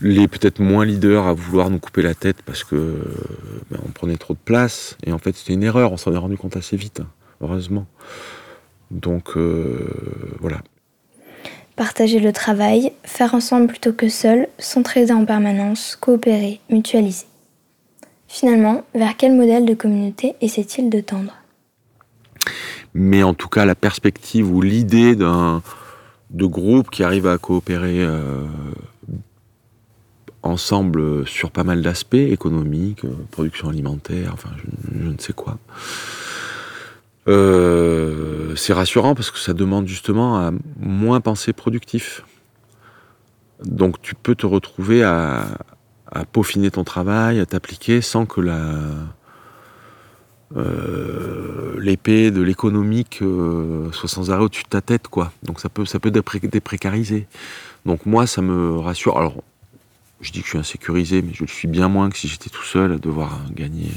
les 0.00 0.28
peut-être 0.28 0.60
moins 0.60 0.84
leaders 0.84 1.26
à 1.26 1.34
vouloir 1.34 1.70
nous 1.70 1.78
couper 1.78 2.02
la 2.02 2.14
tête 2.14 2.38
parce 2.46 2.64
que 2.64 2.98
ben, 3.70 3.78
on 3.86 3.90
prenait 3.90 4.16
trop 4.16 4.34
de 4.34 4.38
place. 4.42 4.96
Et 5.04 5.12
en 5.12 5.18
fait, 5.18 5.36
c'était 5.36 5.52
une 5.52 5.62
erreur, 5.62 5.92
on 5.92 5.96
s'en 5.96 6.12
est 6.12 6.18
rendu 6.18 6.36
compte 6.36 6.56
assez 6.56 6.76
vite 6.76 7.02
heureusement. 7.40 7.86
Donc 8.90 9.36
euh, 9.36 9.88
voilà. 10.40 10.58
Partager 11.76 12.20
le 12.20 12.32
travail, 12.32 12.92
faire 13.04 13.34
ensemble 13.34 13.68
plutôt 13.68 13.92
que 13.92 14.08
seul, 14.08 14.48
s'entraider 14.58 15.12
en 15.12 15.24
permanence, 15.24 15.96
coopérer, 15.98 16.60
mutualiser. 16.68 17.26
Finalement, 18.32 18.84
vers 18.94 19.16
quel 19.16 19.34
modèle 19.34 19.66
de 19.66 19.74
communauté 19.74 20.36
essaie-t-il 20.40 20.88
de 20.88 21.00
tendre? 21.00 21.34
Mais 22.94 23.24
en 23.24 23.34
tout 23.34 23.48
cas, 23.48 23.64
la 23.64 23.74
perspective 23.74 24.48
ou 24.48 24.62
l'idée 24.62 25.16
d'un 25.16 25.62
de 26.30 26.46
groupe 26.46 26.90
qui 26.90 27.02
arrive 27.02 27.26
à 27.26 27.38
coopérer 27.38 28.04
euh, 28.04 28.46
ensemble 30.44 31.26
sur 31.26 31.50
pas 31.50 31.64
mal 31.64 31.82
d'aspects, 31.82 32.14
économiques, 32.14 33.02
production 33.32 33.68
alimentaire, 33.68 34.30
enfin 34.32 34.50
je 34.94 35.08
ne 35.08 35.18
sais 35.18 35.32
quoi. 35.32 35.58
Euh, 37.26 38.54
c'est 38.54 38.72
rassurant 38.72 39.16
parce 39.16 39.32
que 39.32 39.40
ça 39.40 39.54
demande 39.54 39.88
justement 39.88 40.38
à 40.38 40.52
moins 40.78 41.20
penser 41.20 41.52
productif. 41.52 42.24
Donc 43.64 44.00
tu 44.00 44.14
peux 44.14 44.36
te 44.36 44.46
retrouver 44.46 45.02
à, 45.02 45.46
peaufiner 46.32 46.70
ton 46.70 46.84
travail, 46.84 47.40
à 47.40 47.46
t'appliquer 47.46 48.00
sans 48.00 48.26
que 48.26 48.40
euh, 50.56 51.76
l'épée 51.78 52.30
de 52.30 52.42
l'économique 52.42 53.20
euh, 53.22 53.90
soit 53.92 54.08
sans 54.08 54.30
arrêt 54.30 54.42
au-dessus 54.42 54.64
de 54.64 54.68
ta 54.68 54.80
tête, 54.80 55.08
quoi. 55.08 55.32
Donc 55.42 55.60
ça 55.60 55.68
peut 55.68 55.84
ça 55.84 56.00
peut 56.00 56.10
déprécariser. 56.10 57.26
Donc 57.86 58.06
moi 58.06 58.26
ça 58.26 58.42
me 58.42 58.76
rassure. 58.78 59.16
Alors 59.16 59.36
je 60.20 60.32
dis 60.32 60.40
que 60.40 60.46
je 60.46 60.50
suis 60.50 60.58
insécurisé, 60.58 61.22
mais 61.22 61.32
je 61.32 61.44
le 61.44 61.48
suis 61.48 61.68
bien 61.68 61.88
moins 61.88 62.10
que 62.10 62.16
si 62.16 62.28
j'étais 62.28 62.50
tout 62.50 62.64
seul 62.64 62.92
à 62.92 62.98
devoir 62.98 63.40
gagner 63.54 63.90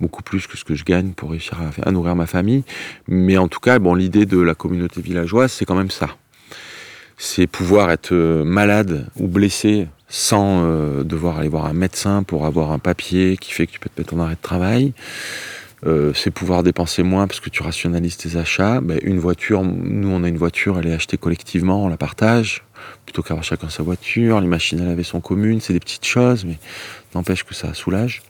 beaucoup 0.00 0.22
plus 0.22 0.46
que 0.46 0.56
ce 0.56 0.64
que 0.64 0.74
je 0.74 0.84
gagne 0.84 1.12
pour 1.12 1.30
réussir 1.30 1.58
à, 1.82 1.90
nourrir 1.90 2.16
ma 2.16 2.26
famille. 2.26 2.64
Mais 3.08 3.38
en 3.38 3.48
tout 3.48 3.60
cas, 3.60 3.78
bon, 3.78 3.94
l'idée 3.94 4.26
de 4.26 4.38
la 4.38 4.54
communauté 4.54 5.00
villageoise, 5.00 5.52
c'est 5.52 5.64
quand 5.64 5.74
même 5.74 5.90
ça. 5.90 6.16
C'est 7.18 7.46
pouvoir 7.46 7.90
être 7.90 8.12
euh, 8.12 8.44
malade 8.44 9.06
ou 9.18 9.26
blessé 9.26 9.88
sans 10.08 10.64
euh, 10.64 11.02
devoir 11.02 11.38
aller 11.38 11.48
voir 11.48 11.66
un 11.66 11.72
médecin 11.72 12.22
pour 12.22 12.44
avoir 12.44 12.72
un 12.72 12.78
papier 12.78 13.36
qui 13.38 13.52
fait 13.52 13.66
que 13.66 13.72
tu 13.72 13.80
peux 13.80 13.88
te 13.88 14.00
mettre 14.00 14.14
en 14.14 14.20
arrêt 14.20 14.34
de 14.34 14.40
travail. 14.40 14.92
Euh, 15.86 16.12
c'est 16.14 16.30
pouvoir 16.30 16.62
dépenser 16.62 17.02
moins 17.02 17.26
parce 17.26 17.40
que 17.40 17.50
tu 17.50 17.62
rationalises 17.62 18.16
tes 18.16 18.36
achats. 18.36 18.80
Ben, 18.80 18.98
une 19.02 19.18
voiture, 19.18 19.62
nous 19.62 20.08
on 20.08 20.24
a 20.24 20.28
une 20.28 20.36
voiture, 20.36 20.78
elle 20.78 20.88
est 20.88 20.94
achetée 20.94 21.16
collectivement, 21.16 21.84
on 21.84 21.88
la 21.88 21.96
partage, 21.96 22.64
plutôt 23.04 23.22
qu'avoir 23.22 23.44
chacun 23.44 23.68
sa 23.68 23.82
voiture. 23.82 24.40
Les 24.40 24.48
machines 24.48 24.80
à 24.80 24.84
laver 24.84 25.02
sont 25.02 25.20
communes, 25.20 25.60
c'est 25.60 25.72
des 25.72 25.80
petites 25.80 26.06
choses, 26.06 26.44
mais 26.44 26.58
n'empêche 27.14 27.44
que 27.44 27.54
ça 27.54 27.72
soulage. 27.74 28.22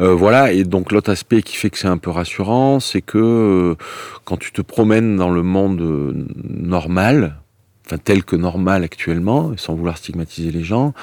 Euh, 0.00 0.14
voilà, 0.14 0.52
et 0.52 0.64
donc 0.64 0.90
l'autre 0.90 1.10
aspect 1.10 1.42
qui 1.42 1.56
fait 1.56 1.70
que 1.70 1.78
c'est 1.78 1.88
un 1.88 1.98
peu 1.98 2.10
rassurant, 2.10 2.80
c'est 2.80 3.00
que 3.00 3.18
euh, 3.18 3.74
quand 4.24 4.36
tu 4.36 4.50
te 4.52 4.60
promènes 4.60 5.16
dans 5.16 5.30
le 5.30 5.42
monde 5.42 5.80
euh, 5.80 6.26
normal, 6.42 7.36
enfin 7.86 7.98
tel 7.98 8.24
que 8.24 8.34
normal 8.34 8.82
actuellement, 8.82 9.52
sans 9.56 9.74
vouloir 9.74 9.96
stigmatiser 9.96 10.50
les 10.50 10.64
gens, 10.64 10.94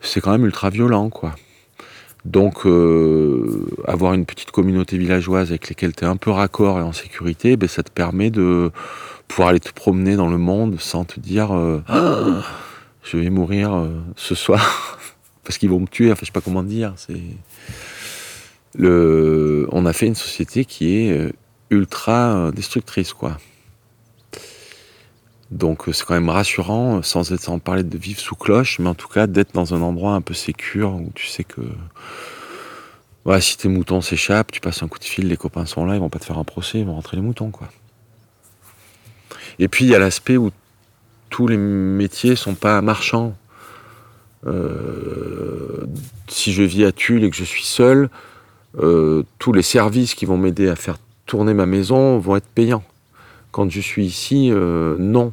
c'est 0.00 0.20
quand 0.20 0.32
même 0.32 0.44
ultra 0.44 0.70
violent, 0.70 1.10
quoi. 1.10 1.34
Donc 2.24 2.64
avoir 3.86 4.14
une 4.14 4.24
petite 4.24 4.50
communauté 4.50 4.96
villageoise 4.96 5.50
avec 5.50 5.68
laquelle 5.68 5.94
tu 5.94 6.04
es 6.04 6.06
un 6.06 6.16
peu 6.16 6.30
raccord 6.30 6.78
et 6.78 6.82
en 6.82 6.94
sécurité, 6.94 7.58
ben, 7.58 7.68
ça 7.68 7.82
te 7.82 7.90
permet 7.90 8.30
de 8.30 8.72
pouvoir 9.28 9.48
aller 9.48 9.60
te 9.60 9.72
promener 9.72 10.16
dans 10.16 10.28
le 10.28 10.38
monde 10.38 10.80
sans 10.80 11.04
te 11.04 11.20
dire 11.20 11.54
euh, 11.54 11.82
Ah, 11.88 12.42
je 13.02 13.16
vais 13.16 13.30
mourir 13.30 13.74
euh, 13.74 13.88
ce 14.16 14.34
soir 14.34 14.98
parce 15.44 15.58
qu'ils 15.58 15.70
vont 15.70 15.80
me 15.80 15.86
tuer. 15.86 16.12
Enfin, 16.12 16.20
je 16.22 16.26
sais 16.26 16.32
pas 16.32 16.40
comment 16.40 16.62
dire. 16.62 16.94
C'est 16.96 17.20
On 18.78 19.86
a 19.86 19.92
fait 19.92 20.06
une 20.06 20.14
société 20.14 20.64
qui 20.64 20.96
est 20.96 21.12
euh, 21.12 21.32
ultra 21.70 22.50
destructrice, 22.52 23.12
quoi. 23.12 23.38
Donc 25.50 25.84
c'est 25.92 26.04
quand 26.04 26.14
même 26.14 26.30
rassurant, 26.30 27.02
sans 27.02 27.30
être 27.32 27.40
sans 27.40 27.58
parler 27.60 27.84
de 27.84 27.96
vivre 27.96 28.18
sous 28.18 28.34
cloche, 28.34 28.78
mais 28.80 28.88
en 28.88 28.94
tout 28.94 29.08
cas 29.08 29.26
d'être 29.26 29.52
dans 29.52 29.74
un 29.74 29.82
endroit 29.82 30.14
un 30.14 30.20
peu 30.20 30.34
sécure 30.34 30.94
où 30.94 31.12
tu 31.14 31.26
sais 31.28 31.44
que 31.44 31.60
Ouais, 33.24 33.40
si 33.40 33.56
tes 33.56 33.68
moutons 33.68 34.02
s'échappent, 34.02 34.52
tu 34.52 34.60
passes 34.60 34.82
un 34.82 34.88
coup 34.88 34.98
de 34.98 35.04
fil, 35.04 35.28
les 35.28 35.38
copains 35.38 35.64
sont 35.64 35.86
là, 35.86 35.94
ils 35.94 36.00
vont 36.00 36.10
pas 36.10 36.18
te 36.18 36.26
faire 36.26 36.38
un 36.38 36.44
procès, 36.44 36.80
ils 36.80 36.84
vont 36.84 36.94
rentrer 36.94 37.16
les 37.16 37.22
moutons, 37.22 37.50
quoi. 37.50 37.68
Et 39.58 39.68
puis 39.68 39.86
il 39.86 39.90
y 39.90 39.94
a 39.94 39.98
l'aspect 39.98 40.36
où 40.36 40.50
tous 41.30 41.46
les 41.46 41.56
métiers 41.56 42.36
sont 42.36 42.54
pas 42.54 42.82
marchands. 42.82 43.34
Euh, 44.46 45.86
si 46.28 46.52
je 46.52 46.62
vis 46.62 46.84
à 46.84 46.92
Tulle 46.92 47.24
et 47.24 47.30
que 47.30 47.36
je 47.36 47.44
suis 47.44 47.64
seul, 47.64 48.04
euh, 48.04 48.08
tous 48.76 49.52
les 49.52 49.62
services 49.62 50.14
qui 50.14 50.26
vont 50.26 50.36
m'aider 50.36 50.68
à 50.68 50.76
faire 50.76 50.98
tourner 51.26 51.54
ma 51.54 51.66
maison 51.66 52.18
vont 52.18 52.36
être 52.36 52.46
payants. 52.46 52.84
Quand 53.50 53.70
je 53.70 53.80
suis 53.80 54.04
ici, 54.04 54.50
euh, 54.50 54.96
non. 54.98 55.32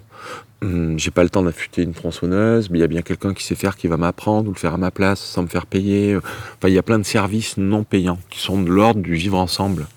Hum, 0.61 0.99
j'ai 0.99 1.09
pas 1.09 1.23
le 1.23 1.29
temps 1.29 1.41
d'affûter 1.41 1.81
une 1.81 1.93
tronçonneuse, 1.93 2.69
mais 2.69 2.77
il 2.77 2.81
y 2.81 2.83
a 2.83 2.87
bien 2.87 3.01
quelqu'un 3.01 3.33
qui 3.33 3.43
sait 3.43 3.55
faire 3.55 3.75
qui 3.75 3.87
va 3.87 3.97
m'apprendre 3.97 4.47
ou 4.47 4.53
le 4.53 4.59
faire 4.59 4.75
à 4.75 4.77
ma 4.77 4.91
place 4.91 5.19
sans 5.19 5.41
me 5.41 5.47
faire 5.47 5.65
payer. 5.65 6.17
Enfin, 6.17 6.67
il 6.67 6.73
y 6.73 6.77
a 6.77 6.83
plein 6.83 6.99
de 6.99 7.03
services 7.03 7.57
non 7.57 7.83
payants 7.83 8.19
qui 8.29 8.39
sont 8.39 8.61
de 8.61 8.69
l'ordre 8.69 9.01
du 9.01 9.15
vivre 9.15 9.39
ensemble. 9.39 9.87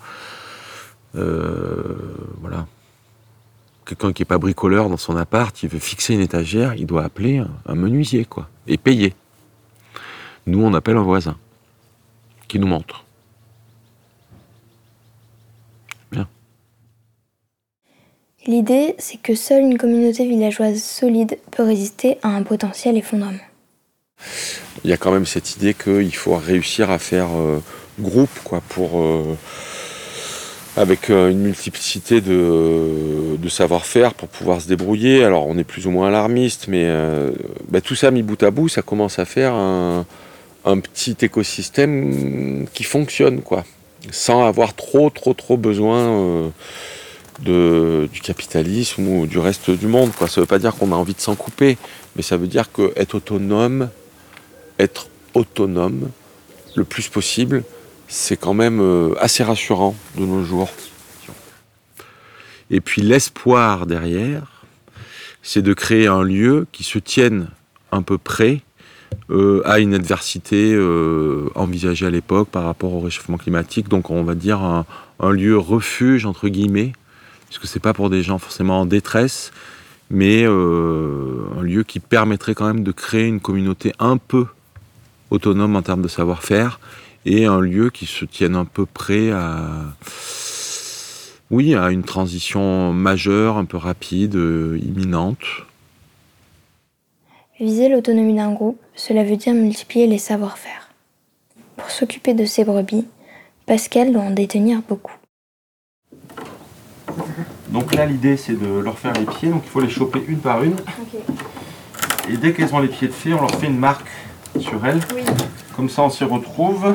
Euh, 1.17 1.97
voilà. 2.41 2.67
Quelqu'un 3.85 4.15
qui 4.15 4.23
n'est 4.23 4.27
pas 4.27 4.39
bricoleur 4.39 4.89
dans 4.89 4.97
son 4.97 5.19
appart, 5.19 5.63
il 5.63 5.69
veut 5.69 5.79
fixer 5.79 6.15
une 6.15 6.23
étagère, 6.23 6.75
il 6.75 6.87
doit 6.87 7.05
appeler 7.05 7.43
un 7.67 7.75
menuisier, 7.75 8.25
quoi, 8.25 8.49
et 8.67 8.79
payer. 8.79 9.15
Nous, 10.47 10.65
on 10.65 10.73
appelle 10.73 10.97
un 10.97 11.03
voisin 11.03 11.37
qui 12.49 12.59
nous 12.59 12.67
montre. 12.67 13.05
L'idée, 18.47 18.95
c'est 18.99 19.21
que 19.21 19.35
seule 19.35 19.63
une 19.63 19.79
communauté 19.79 20.27
villageoise 20.27 20.83
solide 20.83 21.39
peut 21.51 21.63
résister 21.63 22.19
à 22.23 22.29
un 22.29 22.43
potentiel 22.43 22.97
effondrement. 22.97 23.39
Il 24.85 24.91
y 24.91 24.93
a 24.93 24.99
quand 24.99 25.13
même 25.13 25.25
cette 25.25 25.57
idée 25.57 25.73
qu'il 25.73 26.15
faut 26.15 26.37
réussir 26.37 26.91
à 26.91 26.99
faire 26.99 27.29
euh, 27.35 27.63
groupe, 27.99 28.39
quoi, 28.45 28.61
pour 28.69 29.01
euh, 29.01 29.35
avec 30.77 31.09
euh, 31.09 31.31
une 31.31 31.41
multiplicité 31.41 32.21
de, 32.21 33.39
savoir-faire 33.49 34.13
pour 34.13 34.29
pouvoir 34.29 34.61
se 34.61 34.69
débrouiller. 34.69 35.25
Alors 35.25 35.47
on 35.47 35.57
est 35.57 35.65
plus 35.65 35.87
ou 35.87 35.91
moins 35.91 36.09
alarmiste, 36.09 36.67
mais 36.67 36.91
bah, 37.69 37.81
tout 37.81 37.95
ça 37.95 38.11
mis 38.11 38.23
bout 38.23 38.43
à 38.43 38.51
bout, 38.51 38.69
ça 38.69 38.83
commence 38.83 39.19
à 39.19 39.25
faire 39.25 39.55
un, 39.55 40.05
un 40.65 40.79
petit 40.81 41.17
écosystème 41.23 42.67
qui 42.75 42.83
fonctionne, 42.83 43.43
quoi, 43.43 43.65
sans 44.11 44.45
avoir 44.45 44.75
trop, 44.75 45.09
trop, 45.11 45.35
trop 45.35 45.57
besoin. 45.57 46.51
Du 47.41 48.21
capitalisme 48.23 49.07
ou 49.09 49.27
du 49.27 49.39
reste 49.39 49.71
du 49.71 49.87
monde. 49.87 50.13
Quoi. 50.13 50.29
Ça 50.29 50.41
ne 50.41 50.45
veut 50.45 50.49
pas 50.49 50.59
dire 50.59 50.75
qu'on 50.75 50.93
a 50.93 50.95
envie 50.95 51.15
de 51.15 51.21
s'en 51.21 51.35
couper, 51.35 51.77
mais 52.17 52.23
ça 52.23 52.37
veut 52.37 52.47
dire 52.47 52.71
qu'être 52.73 53.17
autonome, 53.17 53.89
être 54.79 55.09
autonome 55.35 56.11
le 56.77 56.85
plus 56.85 57.09
possible, 57.09 57.65
c'est 58.09 58.37
quand 58.37 58.55
même 58.55 58.81
euh, 58.81 59.15
assez 59.19 59.43
rassurant 59.43 59.95
de 60.17 60.25
nos 60.25 60.45
jours. 60.45 60.71
Et 62.71 62.81
puis 62.81 63.03
l'espoir 63.03 63.87
derrière, 63.87 64.65
c'est 65.43 65.63
de 65.63 65.75
créer 65.75 66.07
un 66.07 66.23
lieu 66.23 66.67
qui 66.73 66.85
se 66.85 66.99
tienne 66.99 67.49
un 67.93 68.03
peu 68.03 68.19
près 68.19 68.63
euh, 69.31 69.63
à 69.65 69.79
une 69.79 69.95
adversité 69.95 70.73
euh, 70.75 71.51
envisagée 71.55 72.07
à 72.07 72.11
l'époque 72.11 72.49
par 72.49 72.65
rapport 72.65 72.95
au 72.95 73.01
réchauffement 73.01 73.37
climatique. 73.37 73.89
Donc 73.89 74.11
on 74.11 74.25
va 74.25 74.35
dire 74.35 74.85
un 75.21 75.31
lieu 75.31 75.57
refuge, 75.59 76.27
entre 76.27 76.49
guillemets, 76.49 76.93
puisque 77.47 77.67
c'est 77.67 77.81
pas 77.81 77.93
pour 77.93 78.11
des 78.11 78.23
gens 78.23 78.39
forcément 78.39 78.81
en 78.81 78.87
détresse, 78.87 79.53
mais 80.11 80.45
euh, 80.45 81.47
un 81.59 81.63
lieu 81.63 81.83
qui 81.83 82.01
permettrait 82.01 82.55
quand 82.55 82.67
même 82.67 82.85
de 82.85 82.93
créer 82.93 83.27
une 83.27 83.41
communauté 83.41 83.93
un 83.99 84.17
peu 84.17 84.47
autonome 85.31 85.77
en 85.77 85.83
termes 85.83 86.03
de 86.03 86.09
savoir-faire 86.09 86.81
et 87.27 87.47
un 87.47 87.61
lieu 87.61 87.91
qui 87.91 88.07
se 88.07 88.25
tienne 88.25 88.55
un 88.55 88.65
peu 88.65 88.87
près 88.87 89.31
à 89.31 89.85
oui 91.51 91.75
à 91.75 91.91
une 91.91 92.03
transition 92.03 92.93
majeure, 92.93 93.57
un 93.57 93.65
peu 93.65 93.77
rapide, 93.77 94.37
euh, 94.37 94.79
imminente. 94.83 95.45
Viser 97.61 97.89
l'autonomie 97.89 98.35
d'un 98.35 98.53
groupe, 98.53 98.81
cela 98.97 99.23
veut 99.23 99.37
dire 99.37 99.55
multiplier 99.55 100.07
les 100.07 100.19
savoir-faire. 100.19 100.91
Pour 101.77 101.91
s'occuper 101.91 102.35
de 102.35 102.45
ces 102.45 102.65
brebis, 102.65 103.07
Pascal 103.67 104.13
doit 104.13 104.23
en 104.23 104.31
détenir 104.31 104.83
beaucoup. 104.89 105.15
Donc 107.75 107.93
là, 107.93 108.07
l'idée, 108.07 108.37
c'est 108.37 108.53
de 108.53 108.79
leur 108.79 108.97
faire 108.97 109.13
les 109.15 109.27
pieds. 109.27 109.49
Donc 109.49 109.63
il 109.67 109.69
faut 109.71 109.81
les 109.81 109.91
choper 109.91 110.25
une 110.29 110.39
par 110.39 110.63
une. 110.63 110.77
Et 112.31 112.37
dès 112.37 112.53
qu'elles 112.53 112.73
ont 112.73 112.79
les 112.79 112.87
pieds 112.87 113.09
de 113.09 113.13
fait, 113.13 113.33
on 113.35 113.41
leur 113.41 113.51
fait 113.51 113.67
une 113.67 113.81
marque 113.81 114.07
sur 114.61 114.87
elles. 114.87 115.01
Comme 115.75 115.91
ça, 115.91 116.03
on 116.03 116.09
s'y 116.09 116.23
retrouve. 116.23 116.95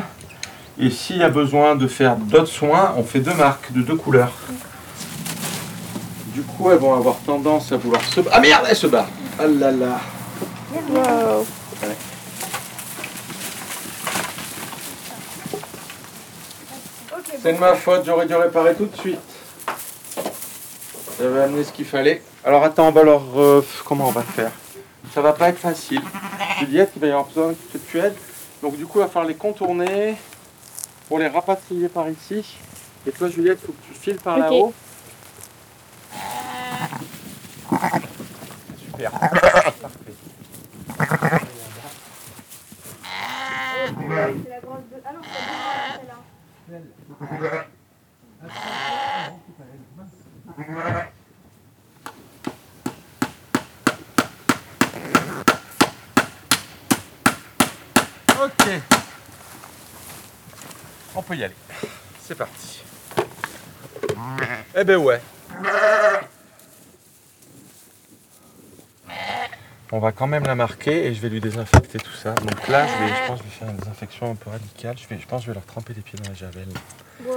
Et 0.80 0.90
s'il 0.90 1.18
y 1.18 1.24
a 1.24 1.30
besoin 1.30 1.76
de 1.76 1.86
faire 1.86 2.16
d'autres 2.16 2.48
soins, 2.48 2.94
on 2.96 3.04
fait 3.04 3.20
deux 3.20 3.34
marques 3.34 3.74
de 3.74 3.82
deux 3.82 3.98
couleurs. 3.98 4.32
Du 6.28 6.44
coup, 6.44 6.72
elles 6.72 6.78
vont 6.78 6.96
avoir 6.96 7.18
tendance 7.26 7.74
à 7.74 7.78
vouloir 7.78 8.02
se... 8.02 8.22
Ah 8.32 8.40
merde, 8.40 8.66
elles 8.70 8.76
se 8.78 8.88
barrent 8.88 9.10
Ah 9.38 9.48
là 9.48 9.72
là 9.72 10.00
Ouais. 10.94 11.98
C'est 17.44 17.54
de 17.54 17.60
ma 17.60 17.74
faute, 17.76 18.04
j'aurais 18.06 18.28
dû 18.28 18.36
réparer 18.36 18.76
tout 18.76 18.86
de 18.86 18.96
suite. 18.96 19.20
J'avais 21.20 21.42
amené 21.42 21.64
ce 21.66 21.74
qu'il 21.74 21.86
fallait. 21.86 22.22
Alors 22.46 22.64
attends, 22.64 22.88
on 22.88 22.92
va 22.92 23.04
leur... 23.04 23.22
euh, 23.38 23.66
comment 23.86 24.08
on 24.08 24.12
va 24.12 24.22
faire? 24.22 24.52
Ça 25.14 25.22
va 25.22 25.34
pas 25.34 25.50
être 25.50 25.60
facile. 25.60 26.02
Juliette, 26.60 26.92
il 26.96 27.02
va 27.02 27.08
y 27.08 27.12
avoir 27.12 27.26
besoin 27.26 27.54
que 27.74 27.78
tu 27.78 28.00
aides. 28.00 28.16
Donc 28.62 28.78
du 28.78 28.86
coup, 28.86 29.00
il 29.00 29.02
va 29.02 29.08
falloir 29.08 29.26
les 29.26 29.36
contourner 29.36 30.16
pour 31.08 31.20
les 31.20 31.28
rapatrier 31.28 31.90
par 31.90 32.10
ici. 32.10 32.58
Et 33.06 33.12
toi, 33.12 33.28
Juliette, 33.28 33.60
il 33.64 33.66
faut 33.66 33.74
que 33.74 33.86
tu 33.88 33.94
files 34.00 34.18
par 34.18 34.38
là-haut. 34.38 34.74
Super. 38.78 39.64
Ok. 58.42 58.70
On 61.16 61.19
peut 61.30 61.36
y 61.36 61.44
aller. 61.44 61.56
C'est 62.22 62.36
parti. 62.36 62.84
Eh 64.76 64.84
ben 64.84 64.98
ouais. 64.98 65.22
On 69.92 70.00
va 70.00 70.12
quand 70.12 70.28
même 70.28 70.44
la 70.44 70.56
marquer 70.56 71.06
et 71.06 71.14
je 71.14 71.22
vais 71.22 71.30
lui 71.30 71.40
désinfecter 71.40 72.00
tout 72.00 72.14
ça. 72.14 72.34
Donc 72.34 72.68
là, 72.68 72.86
je, 72.86 73.04
vais, 73.04 73.10
je 73.10 73.28
pense 73.28 73.40
que 73.40 73.46
je 73.46 73.50
vais 73.50 73.56
faire 73.56 73.70
une 73.70 73.78
désinfection 73.78 74.32
un 74.32 74.36
peu 74.36 74.50
radicale. 74.50 74.96
Je, 74.98 75.08
vais, 75.08 75.20
je 75.20 75.28
pense 75.28 75.42
que 75.42 75.46
je 75.46 75.52
vais 75.52 75.56
leur 75.56 75.66
tremper 75.66 75.94
les 75.94 76.02
pieds 76.02 76.20
dans 76.20 76.30
la 76.30 76.36
javel. 76.36 76.68
Ouais, 77.26 77.32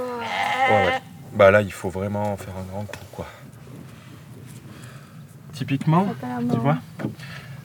ouais. 0.69 1.01
Bah 1.33 1.49
là, 1.51 1.61
il 1.61 1.71
faut 1.71 1.89
vraiment 1.89 2.35
faire 2.37 2.53
un 2.57 2.63
grand 2.71 2.85
coup, 2.85 3.05
quoi. 3.11 3.27
Typiquement, 5.53 6.13
tu 6.51 6.57
vois, 6.57 6.77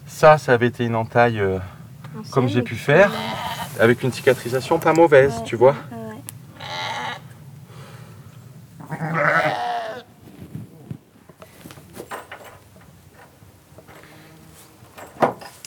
ça, 0.06 0.36
ça 0.36 0.52
avait 0.52 0.66
été 0.66 0.84
une 0.84 0.94
entaille 0.94 1.40
euh, 1.40 1.58
comme 2.30 2.48
j'ai 2.48 2.62
pu 2.62 2.74
faire, 2.74 3.12
avec 3.80 4.02
une 4.02 4.12
cicatrisation 4.12 4.78
pas 4.78 4.92
mauvaise, 4.92 5.42
tu 5.44 5.56
vois. 5.56 5.74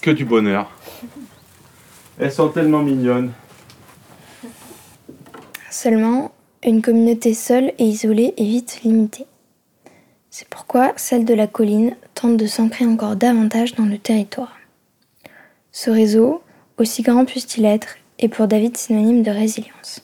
Que 0.02 0.10
du 0.10 0.26
bonheur. 0.26 0.72
Elles 2.20 2.32
sont 2.32 2.50
tellement 2.50 2.82
mignonnes. 2.82 3.32
Seulement, 5.70 6.32
une 6.64 6.82
communauté 6.82 7.34
seule 7.34 7.72
et 7.78 7.84
isolée 7.84 8.34
est 8.38 8.44
vite 8.44 8.82
limitée. 8.84 9.26
C'est 10.32 10.48
pourquoi 10.48 10.94
celle 10.96 11.24
de 11.26 11.34
la 11.34 11.46
colline 11.46 11.96
tente 12.16 12.38
de 12.38 12.48
s'ancrer 12.48 12.86
encore 12.86 13.16
davantage 13.16 13.76
dans 13.76 13.86
le 13.86 13.98
territoire. 13.98 14.58
Ce 15.72 15.92
réseau, 15.92 16.42
aussi 16.78 17.04
grand 17.04 17.26
puisse-t-il 17.26 17.66
être, 17.66 17.96
est 18.18 18.28
pour 18.28 18.48
David 18.48 18.78
synonyme 18.78 19.24
de 19.24 19.32
résilience. 19.32 20.04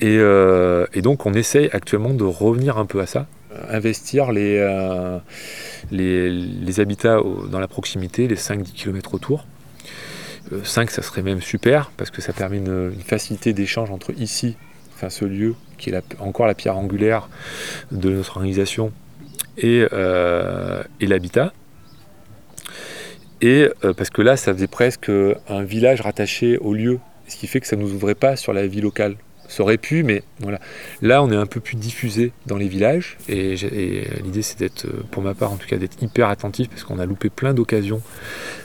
Et, 0.00 0.18
euh, 0.18 0.86
et 0.92 1.00
donc 1.00 1.26
on 1.26 1.32
essaye 1.32 1.70
actuellement 1.72 2.12
de 2.12 2.24
revenir 2.24 2.76
un 2.76 2.86
peu 2.86 3.00
à 3.00 3.06
ça? 3.06 3.26
Investir 3.68 4.32
les, 4.32 4.58
les, 5.90 6.80
habitats 6.80 7.18
dans 7.50 7.60
la 7.60 7.68
proximité, 7.68 8.28
les 8.28 8.36
5-10 8.36 8.72
km 8.72 9.14
autour. 9.14 9.46
5, 10.64 10.90
ça 10.90 11.02
serait 11.02 11.22
même 11.22 11.40
super, 11.40 11.90
parce 11.96 12.10
que 12.10 12.20
ça 12.20 12.32
permet 12.32 12.58
une, 12.58 12.92
facilité 13.04 13.52
d'échange 13.52 13.90
entre 13.90 14.12
ici, 14.18 14.56
enfin 14.94 15.08
ce 15.08 15.24
lieu, 15.24 15.54
qui 15.78 15.90
est 15.90 16.02
encore 16.18 16.46
la 16.46 16.54
pierre 16.54 16.76
angulaire 16.76 17.28
de 17.90 18.10
notre 18.10 18.36
organisation, 18.36 18.92
et, 19.56 19.86
et 21.00 21.06
l'habitat. 21.06 21.52
Et 23.40 23.68
parce 23.96 24.10
que 24.10 24.22
là, 24.22 24.36
ça 24.36 24.52
faisait 24.52 24.66
presque 24.66 25.10
un 25.48 25.62
village 25.62 26.00
rattaché 26.00 26.58
au 26.58 26.74
lieu, 26.74 26.98
ce 27.28 27.36
qui 27.36 27.46
fait 27.46 27.60
que 27.60 27.66
ça 27.66 27.76
ne 27.76 27.82
nous 27.82 27.94
ouvrait 27.94 28.14
pas 28.14 28.36
sur 28.36 28.52
la 28.52 28.66
vie 28.66 28.80
locale. 28.80 29.16
Ça 29.48 29.62
aurait 29.62 29.78
pu, 29.78 30.02
mais 30.02 30.22
voilà. 30.40 30.60
Là, 31.02 31.22
on 31.22 31.30
est 31.30 31.36
un 31.36 31.46
peu 31.46 31.60
plus 31.60 31.76
diffusé 31.76 32.32
dans 32.46 32.56
les 32.56 32.68
villages, 32.68 33.18
et, 33.28 33.54
l'idée, 34.24 34.42
c'est 34.42 34.58
d'être, 34.58 34.86
pour 35.10 35.22
ma 35.22 35.34
part 35.34 35.52
en 35.52 35.56
tout 35.56 35.66
cas, 35.66 35.76
d'être 35.76 36.02
hyper 36.02 36.28
attentif, 36.28 36.68
parce 36.68 36.84
qu'on 36.84 36.98
a 36.98 37.06
loupé 37.06 37.28
plein 37.28 37.54
d'occasions. 37.54 38.00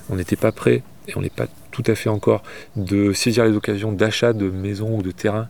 On 0.09 0.15
n'était 0.15 0.35
pas 0.35 0.51
prêt, 0.51 0.83
et 1.07 1.17
on 1.17 1.21
n'est 1.21 1.29
pas 1.29 1.47
tout 1.71 1.83
à 1.87 1.95
fait 1.95 2.09
encore, 2.09 2.41
de 2.75 3.13
saisir 3.13 3.45
les 3.45 3.55
occasions 3.55 3.91
d'achat 3.91 4.33
de 4.33 4.49
maisons 4.49 4.97
ou 4.97 5.03
de 5.03 5.11
terrains 5.11 5.47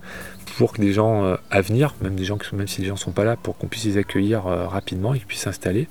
pour 0.57 0.73
que 0.73 0.81
des 0.81 0.91
gens 0.91 1.23
euh, 1.23 1.35
à 1.51 1.61
venir, 1.61 1.93
même 2.01 2.15
des 2.15 2.25
gens 2.25 2.37
qui 2.37 2.53
même 2.55 2.67
si 2.67 2.81
les 2.81 2.87
gens 2.87 2.95
ne 2.95 2.99
sont 2.99 3.11
pas 3.11 3.23
là, 3.23 3.35
pour 3.35 3.57
qu'on 3.57 3.67
puisse 3.67 3.85
les 3.85 3.97
accueillir 3.97 4.47
euh, 4.47 4.67
rapidement 4.67 5.13
et 5.13 5.19
qu'ils 5.19 5.27
puissent 5.27 5.41
s'installer, 5.41 5.87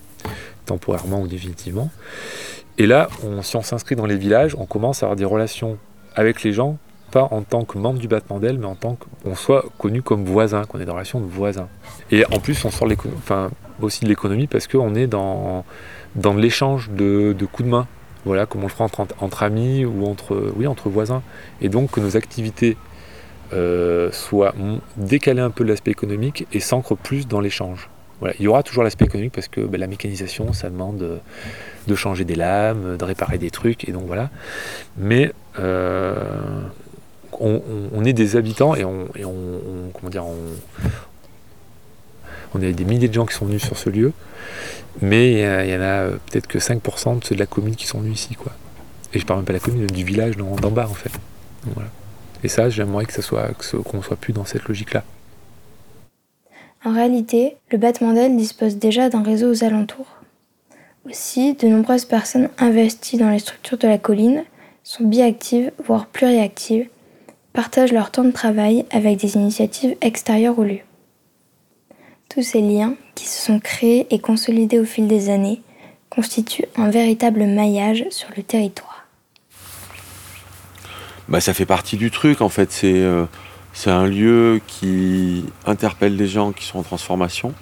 temporairement 0.66 1.22
ou 1.22 1.28
définitivement. 1.28 1.90
Et 2.78 2.86
là, 2.86 3.08
si 3.42 3.56
on 3.56 3.62
s'inscrit 3.62 3.96
dans 3.96 4.06
les 4.06 4.16
villages, 4.16 4.54
on 4.58 4.66
commence 4.66 5.02
à 5.02 5.06
avoir 5.06 5.16
des 5.16 5.24
relations 5.24 5.78
avec 6.14 6.42
les 6.42 6.52
gens 6.52 6.78
en 7.24 7.42
tant 7.42 7.64
que 7.64 7.78
membre 7.78 7.98
du 7.98 8.08
battement 8.08 8.38
d'aile, 8.38 8.58
mais 8.58 8.66
en 8.66 8.74
tant 8.74 8.96
qu'on 8.96 9.34
soit 9.34 9.64
connu 9.78 10.02
comme 10.02 10.24
voisin, 10.24 10.64
qu'on 10.64 10.80
ait 10.80 10.84
des 10.84 10.90
relations 10.90 11.20
de 11.20 11.26
voisins. 11.26 11.68
Et 12.10 12.24
en 12.26 12.40
plus, 12.40 12.64
on 12.64 12.70
sort 12.70 12.88
aussi 13.82 14.04
de 14.04 14.08
l'économie 14.08 14.46
parce 14.46 14.66
qu'on 14.66 14.94
est 14.94 15.06
dans, 15.06 15.64
dans 16.14 16.34
l'échange 16.34 16.90
de, 16.90 17.34
coups 17.52 17.64
de 17.64 17.70
main. 17.70 17.86
Voilà, 18.24 18.46
comme 18.46 18.62
on 18.62 18.66
le 18.66 18.72
fera 18.72 18.84
entre, 18.84 19.04
entre, 19.20 19.42
amis 19.44 19.84
ou 19.84 20.04
entre, 20.06 20.52
oui, 20.56 20.66
entre 20.66 20.88
voisins. 20.88 21.22
Et 21.60 21.68
donc 21.68 21.92
que 21.92 22.00
nos 22.00 22.16
activités 22.16 22.76
euh, 23.52 24.10
soient 24.10 24.54
décalées 24.96 25.42
un 25.42 25.50
peu 25.50 25.62
de 25.62 25.68
l'aspect 25.68 25.92
économique 25.92 26.46
et 26.52 26.58
s'ancrent 26.58 26.96
plus 26.96 27.28
dans 27.28 27.40
l'échange. 27.40 27.88
Voilà. 28.18 28.34
Il 28.38 28.44
y 28.44 28.48
aura 28.48 28.62
toujours 28.62 28.82
l'aspect 28.82 29.04
économique 29.04 29.32
parce 29.32 29.46
que 29.46 29.60
ben, 29.60 29.78
la 29.78 29.86
mécanisation, 29.86 30.52
ça 30.52 30.70
demande 30.70 31.20
de 31.86 31.94
changer 31.94 32.24
des 32.24 32.34
lames, 32.34 32.96
de 32.96 33.04
réparer 33.04 33.38
des 33.38 33.50
trucs, 33.50 33.88
et 33.88 33.92
donc 33.92 34.06
voilà. 34.06 34.30
Mais 34.96 35.32
euh, 35.58 36.14
on, 37.94 38.04
est 38.04 38.12
des 38.12 38.36
habitants 38.36 38.74
et 38.74 38.84
on, 38.84 39.08
comment 39.94 40.10
dire, 40.10 40.24
on, 42.54 42.62
a 42.62 42.72
des 42.72 42.84
milliers 42.84 43.08
de 43.08 43.14
gens 43.14 43.26
qui 43.26 43.34
sont 43.34 43.46
venus 43.46 43.62
sur 43.62 43.76
ce 43.76 43.90
lieu, 43.90 44.12
mais 45.02 45.32
il 45.66 45.70
y, 45.70 45.76
en 45.76 45.82
a 45.82 46.08
peut-être 46.30 46.46
que 46.46 46.58
5% 46.58 47.18
de 47.18 47.24
ceux 47.24 47.34
de 47.34 47.40
la 47.40 47.46
commune 47.46 47.76
qui 47.76 47.86
sont 47.86 48.00
venus 48.00 48.20
ici, 48.20 48.34
quoi. 48.34 48.52
Et 49.12 49.18
je 49.18 49.26
parle 49.26 49.40
même 49.40 49.46
pas 49.46 49.52
de 49.52 49.58
la 49.58 49.64
commune, 49.64 49.86
du 49.86 50.04
village 50.04 50.36
d'en 50.36 50.70
bas 50.70 50.88
en 50.88 50.94
fait. 50.94 51.12
Et 52.44 52.48
ça, 52.48 52.68
j'aimerais 52.68 53.06
que 53.06 53.12
ça 53.12 53.22
soit 53.22 53.48
qu'on 53.82 54.02
soit 54.02 54.16
plus 54.16 54.32
dans 54.32 54.44
cette 54.44 54.64
logique-là. 54.64 55.04
En 56.84 56.92
réalité, 56.92 57.56
le 57.70 57.78
battement 57.78 58.12
d'aile 58.12 58.36
dispose 58.36 58.76
déjà 58.76 59.08
d'un 59.08 59.22
réseau 59.22 59.50
aux 59.50 59.64
alentours. 59.64 60.06
Aussi, 61.04 61.54
de 61.54 61.66
nombreuses 61.66 62.04
personnes 62.04 62.48
investies 62.58 63.16
dans 63.16 63.30
les 63.30 63.38
structures 63.38 63.78
de 63.78 63.88
la 63.88 63.98
colline 63.98 64.44
sont 64.84 65.04
biactives, 65.04 65.72
voire 65.84 66.06
pluriactives, 66.06 66.88
partagent 67.56 67.92
leur 67.92 68.10
temps 68.10 68.22
de 68.22 68.32
travail 68.32 68.84
avec 68.90 69.16
des 69.16 69.34
initiatives 69.34 69.96
extérieures 70.02 70.58
au 70.58 70.62
lieu. 70.62 70.80
Tous 72.28 72.42
ces 72.42 72.60
liens, 72.60 72.94
qui 73.14 73.24
se 73.24 73.46
sont 73.46 73.60
créés 73.60 74.06
et 74.10 74.18
consolidés 74.18 74.78
au 74.78 74.84
fil 74.84 75.08
des 75.08 75.30
années, 75.30 75.62
constituent 76.10 76.66
un 76.76 76.90
véritable 76.90 77.46
maillage 77.46 78.04
sur 78.10 78.28
le 78.36 78.42
territoire. 78.42 79.06
Bah, 81.28 81.40
ça 81.40 81.54
fait 81.54 81.64
partie 81.64 81.96
du 81.96 82.10
truc 82.10 82.42
en 82.42 82.50
fait, 82.50 82.70
c'est 82.70 83.00
euh, 83.00 83.24
un 83.86 84.06
lieu 84.06 84.60
qui 84.66 85.46
interpelle 85.64 86.18
des 86.18 86.28
gens 86.28 86.52
qui 86.52 86.66
sont 86.66 86.80
en 86.80 86.82
transformation, 86.82 87.54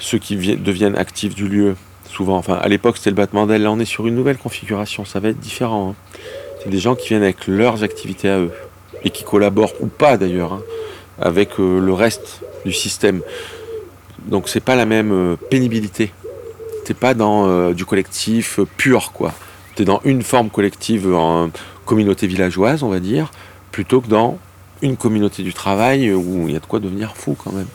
ceux 0.00 0.18
qui 0.18 0.36
deviennent 0.36 0.96
actifs 0.96 1.36
du 1.36 1.48
lieu, 1.48 1.76
souvent, 2.04 2.36
enfin 2.36 2.54
à 2.54 2.66
l'époque 2.66 2.96
c'était 2.96 3.10
le 3.10 3.16
battement 3.16 3.46
d'aile, 3.46 3.62
là 3.62 3.70
on 3.70 3.78
est 3.78 3.84
sur 3.84 4.08
une 4.08 4.16
nouvelle 4.16 4.38
configuration, 4.38 5.04
ça 5.04 5.20
va 5.20 5.28
être 5.28 5.38
différent. 5.38 5.90
Hein 5.90 6.16
des 6.64 6.78
gens 6.78 6.94
qui 6.94 7.08
viennent 7.08 7.22
avec 7.22 7.46
leurs 7.46 7.82
activités 7.82 8.28
à 8.28 8.38
eux 8.38 8.52
et 9.04 9.10
qui 9.10 9.24
collaborent 9.24 9.74
ou 9.80 9.86
pas 9.86 10.16
d'ailleurs 10.16 10.54
hein, 10.54 10.62
avec 11.20 11.60
euh, 11.60 11.78
le 11.80 11.92
reste 11.92 12.40
du 12.64 12.72
système. 12.72 13.22
Donc 14.26 14.48
c'est 14.48 14.60
pas 14.60 14.74
la 14.74 14.86
même 14.86 15.12
euh, 15.12 15.36
pénibilité. 15.36 16.12
T'es 16.84 16.94
pas 16.94 17.14
dans 17.14 17.48
euh, 17.48 17.72
du 17.72 17.84
collectif 17.84 18.60
pur 18.76 19.12
quoi. 19.12 19.32
T'es 19.74 19.84
dans 19.84 20.00
une 20.04 20.22
forme 20.22 20.50
collective 20.50 21.14
en 21.14 21.50
communauté 21.84 22.26
villageoise 22.26 22.82
on 22.82 22.88
va 22.88 23.00
dire, 23.00 23.30
plutôt 23.70 24.00
que 24.00 24.08
dans 24.08 24.38
une 24.82 24.96
communauté 24.96 25.42
du 25.42 25.54
travail 25.54 26.12
où 26.12 26.48
il 26.48 26.54
y 26.54 26.56
a 26.56 26.60
de 26.60 26.66
quoi 26.66 26.80
devenir 26.80 27.16
fou 27.16 27.36
quand 27.42 27.52
même. 27.52 27.68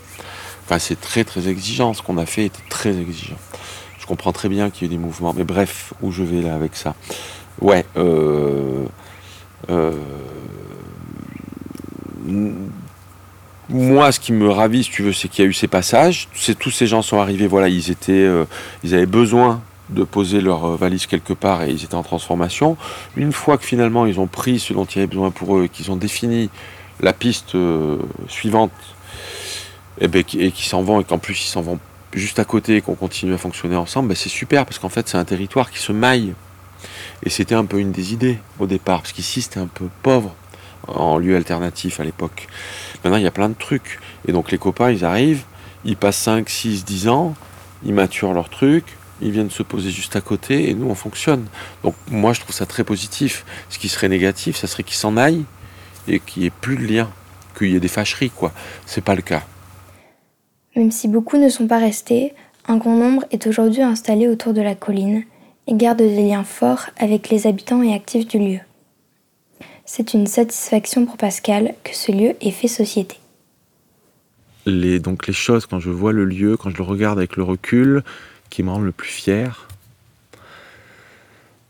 Enfin 0.65 0.79
c'est 0.79 0.99
très 0.99 1.23
très 1.23 1.47
exigeant. 1.47 1.93
Ce 1.93 2.01
qu'on 2.01 2.17
a 2.17 2.25
fait 2.25 2.45
était 2.45 2.63
très 2.69 2.97
exigeant. 2.97 3.37
Je 3.99 4.07
comprends 4.07 4.31
très 4.33 4.49
bien 4.49 4.71
qu'il 4.71 4.83
y 4.83 4.85
ait 4.87 4.97
des 4.97 5.01
mouvements, 5.01 5.33
mais 5.37 5.43
bref, 5.43 5.93
où 6.01 6.11
je 6.11 6.23
vais 6.23 6.41
là 6.41 6.55
avec 6.55 6.75
ça. 6.75 6.95
Ouais. 7.59 7.85
Euh, 7.97 8.85
euh, 9.69 9.91
moi, 13.69 14.11
ce 14.11 14.19
qui 14.19 14.33
me 14.33 14.49
ravit, 14.49 14.83
si 14.83 14.91
tu 14.91 15.03
veux, 15.03 15.13
c'est 15.13 15.27
qu'il 15.27 15.43
y 15.43 15.47
a 15.47 15.49
eu 15.49 15.53
ces 15.53 15.67
passages. 15.67 16.27
tous 16.59 16.71
ces 16.71 16.87
gens 16.87 17.01
sont 17.01 17.19
arrivés, 17.19 17.47
voilà, 17.47 17.69
ils 17.69 17.91
étaient, 17.91 18.11
euh, 18.13 18.45
ils 18.83 18.93
avaient 18.93 19.05
besoin 19.05 19.61
de 19.89 20.03
poser 20.03 20.39
leur 20.39 20.77
valise 20.77 21.05
quelque 21.05 21.33
part 21.33 21.63
et 21.63 21.71
ils 21.71 21.83
étaient 21.83 21.95
en 21.95 22.03
transformation. 22.03 22.77
Une 23.17 23.33
fois 23.33 23.57
que 23.57 23.65
finalement 23.65 24.05
ils 24.05 24.21
ont 24.21 24.27
pris 24.27 24.59
ce 24.59 24.71
dont 24.71 24.85
il 24.85 24.95
y 24.95 24.99
avait 24.99 25.07
besoin 25.07 25.31
pour 25.31 25.57
eux 25.57 25.65
et 25.65 25.69
qu'ils 25.69 25.91
ont 25.91 25.97
défini 25.97 26.49
la 27.01 27.11
piste 27.11 27.57
suivante, 28.29 28.71
eh 29.99 30.07
ben, 30.07 30.23
et, 30.37 30.51
qui 30.51 30.67
s'en 30.67 30.81
vont 30.81 31.01
et 31.01 31.03
qu'en 31.03 31.17
plus 31.17 31.43
ils 31.43 31.49
s'en 31.49 31.61
vont 31.61 31.77
juste 32.13 32.39
à 32.39 32.45
côté 32.45 32.77
et 32.77 32.81
qu'on 32.81 32.95
continue 32.95 33.33
à 33.33 33.37
fonctionner 33.37 33.75
ensemble, 33.75 34.09
ben, 34.09 34.15
c'est 34.15 34.29
super 34.29 34.65
parce 34.65 34.79
qu'en 34.79 34.87
fait 34.87 35.09
c'est 35.09 35.17
un 35.17 35.25
territoire 35.25 35.69
qui 35.69 35.79
se 35.79 35.91
maille 35.91 36.33
et 37.23 37.29
c'était 37.29 37.55
un 37.55 37.65
peu 37.65 37.79
une 37.79 37.91
des 37.91 38.13
idées 38.13 38.39
au 38.59 38.67
départ, 38.67 39.01
parce 39.01 39.11
qu'ici 39.11 39.41
c'était 39.41 39.59
un 39.59 39.67
peu 39.67 39.85
pauvre 40.01 40.35
en 40.87 41.17
lieu 41.17 41.35
alternatif 41.35 41.99
à 41.99 42.03
l'époque. 42.03 42.47
Maintenant 43.03 43.17
il 43.17 43.23
y 43.23 43.27
a 43.27 43.31
plein 43.31 43.49
de 43.49 43.55
trucs. 43.55 43.99
Et 44.27 44.31
donc 44.31 44.51
les 44.51 44.57
copains 44.57 44.91
ils 44.91 45.05
arrivent, 45.05 45.43
ils 45.85 45.97
passent 45.97 46.17
5, 46.17 46.49
6, 46.49 46.85
10 46.85 47.07
ans, 47.07 47.35
ils 47.83 47.93
maturent 47.93 48.33
leur 48.33 48.49
truc, 48.49 48.85
ils 49.21 49.31
viennent 49.31 49.51
se 49.51 49.63
poser 49.63 49.91
juste 49.91 50.15
à 50.15 50.21
côté 50.21 50.69
et 50.69 50.73
nous 50.73 50.87
on 50.89 50.95
fonctionne. 50.95 51.45
Donc 51.83 51.95
moi 52.09 52.33
je 52.33 52.41
trouve 52.41 52.55
ça 52.55 52.65
très 52.65 52.83
positif. 52.83 53.45
Ce 53.69 53.77
qui 53.77 53.89
serait 53.89 54.09
négatif, 54.09 54.57
ça 54.57 54.67
serait 54.67 54.83
qu'ils 54.83 54.95
s'en 54.95 55.17
aillent 55.17 55.45
et 56.07 56.19
qu'il 56.19 56.41
n'y 56.41 56.47
ait 56.47 56.51
plus 56.51 56.77
de 56.77 56.85
lien, 56.85 57.09
qu'il 57.57 57.71
y 57.71 57.75
ait 57.75 57.79
des 57.79 57.87
fâcheries 57.87 58.31
quoi. 58.31 58.51
C'est 58.85 59.03
pas 59.03 59.15
le 59.15 59.21
cas. 59.21 59.43
Même 60.75 60.91
si 60.91 61.07
beaucoup 61.07 61.37
ne 61.37 61.49
sont 61.49 61.67
pas 61.67 61.79
restés, 61.79 62.33
un 62.67 62.77
grand 62.77 62.95
nombre 62.95 63.25
est 63.31 63.45
aujourd'hui 63.45 63.81
installé 63.81 64.27
autour 64.27 64.53
de 64.53 64.61
la 64.61 64.75
colline 64.75 65.23
et 65.67 65.75
garde 65.75 65.99
des 65.99 66.27
liens 66.27 66.43
forts 66.43 66.87
avec 66.97 67.29
les 67.29 67.47
habitants 67.47 67.83
et 67.83 67.93
actifs 67.93 68.27
du 68.27 68.39
lieu. 68.39 68.59
C'est 69.85 70.13
une 70.13 70.27
satisfaction 70.27 71.05
pour 71.05 71.17
Pascal 71.17 71.75
que 71.83 71.95
ce 71.95 72.11
lieu 72.11 72.35
ait 72.41 72.51
fait 72.51 72.67
société. 72.67 73.17
Les, 74.65 74.99
donc 74.99 75.27
les 75.27 75.33
choses, 75.33 75.65
quand 75.65 75.79
je 75.79 75.89
vois 75.89 76.13
le 76.13 76.25
lieu, 76.25 76.55
quand 76.55 76.69
je 76.69 76.77
le 76.77 76.83
regarde 76.83 77.17
avec 77.17 77.35
le 77.35 77.43
recul, 77.43 78.03
qui 78.49 78.63
me 78.63 78.69
rendent 78.69 78.85
le 78.85 78.91
plus 78.91 79.09
fier. 79.09 79.67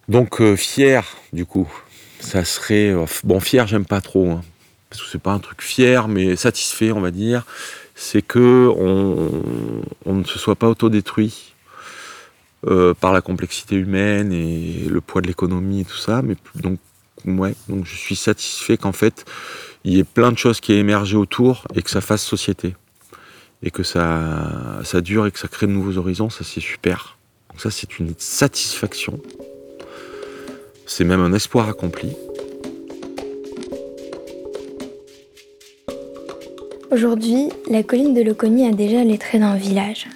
Donc 0.08 0.42
euh, 0.42 0.56
fier, 0.56 1.18
du 1.32 1.46
coup, 1.46 1.72
ça 2.20 2.44
serait... 2.44 2.90
Euh, 2.90 3.06
bon, 3.24 3.40
fier, 3.40 3.66
j'aime 3.68 3.86
pas 3.86 4.02
trop, 4.02 4.30
hein, 4.30 4.42
parce 4.90 5.02
que 5.02 5.08
c'est 5.10 5.22
pas 5.22 5.32
un 5.32 5.40
truc 5.40 5.62
fier, 5.62 6.08
mais 6.08 6.36
satisfait, 6.36 6.92
on 6.92 7.02
va 7.02 7.12
dire. 7.12 7.46
C'est 7.96 8.22
que 8.22 8.68
on, 8.78 9.30
on 10.06 10.14
ne 10.14 10.24
se 10.24 10.38
soit 10.38 10.56
pas 10.56 10.68
autodétruit 10.68 11.51
euh, 12.68 12.94
par 12.94 13.12
la 13.12 13.22
complexité 13.22 13.76
humaine 13.76 14.32
et 14.32 14.86
le 14.88 15.02
poids 15.02 15.22
de 15.22 15.28
l'économie 15.28 15.82
et 15.82 15.86
tout 15.86 15.98
ça. 15.98 16.22
Mais 16.22 16.36
donc, 16.56 16.78
ouais, 17.26 17.56
je 17.84 17.96
suis 17.96 18.16
satisfait 18.16 18.78
qu'en 18.78 18.92
fait, 18.92 19.26
il 19.84 19.94
y 19.94 20.00
ait 20.00 20.04
plein 20.04 20.32
de 20.32 20.38
choses 20.38 20.60
qui 20.60 20.74
aient 20.74 20.78
émergé 20.78 21.18
autour 21.18 21.66
et 21.74 21.82
que 21.82 21.90
ça 21.90 22.02
fasse 22.02 22.24
société. 22.24 22.76
Et 23.64 23.72
que 23.72 23.82
ça, 23.82 24.82
dure 25.04 25.26
et 25.26 25.32
que 25.32 25.40
ça 25.40 25.48
crée 25.48 25.66
de 25.66 25.72
nouveaux 25.72 25.98
horizons, 25.98 26.30
ça 26.30 26.44
c'est 26.44 26.60
super. 26.60 27.18
Donc 27.50 27.62
ça 27.62 27.72
c'est 27.72 27.98
une 27.98 28.14
satisfaction. 28.18 29.20
C'est 30.86 31.04
même 31.04 31.22
un 31.22 31.34
espoir 31.34 31.68
accompli. 31.68 32.12
Aujourd'hui, 36.92 37.50
la 37.70 37.82
colline 37.82 38.14
de 38.14 38.22
Loconi 38.22 38.68
a 38.68 38.72
déjà 38.72 39.04
les 39.04 39.18
traits 39.18 39.42
d'un 39.42 39.56
village 39.56 40.08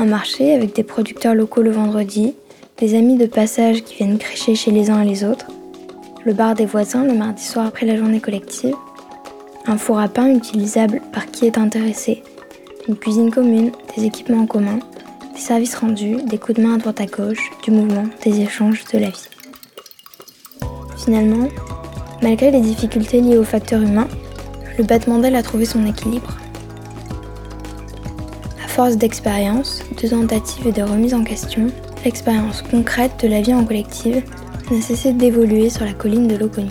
un 0.00 0.06
marché 0.06 0.54
avec 0.54 0.74
des 0.74 0.82
producteurs 0.82 1.34
locaux 1.34 1.60
le 1.60 1.70
vendredi, 1.70 2.32
des 2.78 2.94
amis 2.94 3.18
de 3.18 3.26
passage 3.26 3.82
qui 3.82 3.96
viennent 3.96 4.16
crécher 4.16 4.54
chez 4.54 4.70
les 4.70 4.88
uns 4.88 5.02
et 5.02 5.06
les 5.06 5.24
autres, 5.24 5.48
le 6.24 6.32
bar 6.32 6.54
des 6.54 6.64
voisins 6.64 7.04
le 7.04 7.12
mardi 7.12 7.44
soir 7.44 7.66
après 7.66 7.84
la 7.84 7.98
journée 7.98 8.20
collective, 8.20 8.74
un 9.66 9.76
four 9.76 9.98
à 9.98 10.08
pain 10.08 10.34
utilisable 10.34 11.02
par 11.12 11.26
qui 11.26 11.44
est 11.44 11.58
intéressé, 11.58 12.22
une 12.88 12.96
cuisine 12.96 13.30
commune, 13.30 13.72
des 13.94 14.06
équipements 14.06 14.44
en 14.44 14.46
commun, 14.46 14.78
des 15.34 15.40
services 15.40 15.74
rendus, 15.74 16.16
des 16.24 16.38
coups 16.38 16.58
de 16.58 16.62
main 16.66 16.76
à 16.76 16.78
droite 16.78 17.02
à 17.02 17.06
gauche, 17.06 17.50
du 17.62 17.70
mouvement, 17.70 18.06
des 18.24 18.40
échanges, 18.40 18.84
de 18.94 18.98
la 18.98 19.10
vie. 19.10 19.28
Finalement, 20.96 21.48
malgré 22.22 22.50
les 22.50 22.62
difficultés 22.62 23.20
liées 23.20 23.36
aux 23.36 23.44
facteurs 23.44 23.82
humains, 23.82 24.08
le 24.78 24.84
battement 24.84 25.18
d'aile 25.18 25.36
a 25.36 25.42
trouvé 25.42 25.66
son 25.66 25.84
équilibre. 25.84 26.39
Force 28.80 28.96
d'expérience, 28.96 29.82
de 30.02 30.08
tentatives 30.08 30.66
et 30.66 30.72
de 30.72 30.80
remises 30.80 31.12
en 31.12 31.22
question, 31.22 31.66
l'expérience 32.02 32.62
concrète 32.62 33.22
de 33.22 33.28
la 33.28 33.42
vie 33.42 33.52
en 33.52 33.62
collective 33.62 34.22
n'a 34.70 34.80
cessé 34.80 35.12
d'évoluer 35.12 35.68
sur 35.68 35.84
la 35.84 35.92
colline 35.92 36.26
de 36.26 36.36
l'Oconi. 36.36 36.70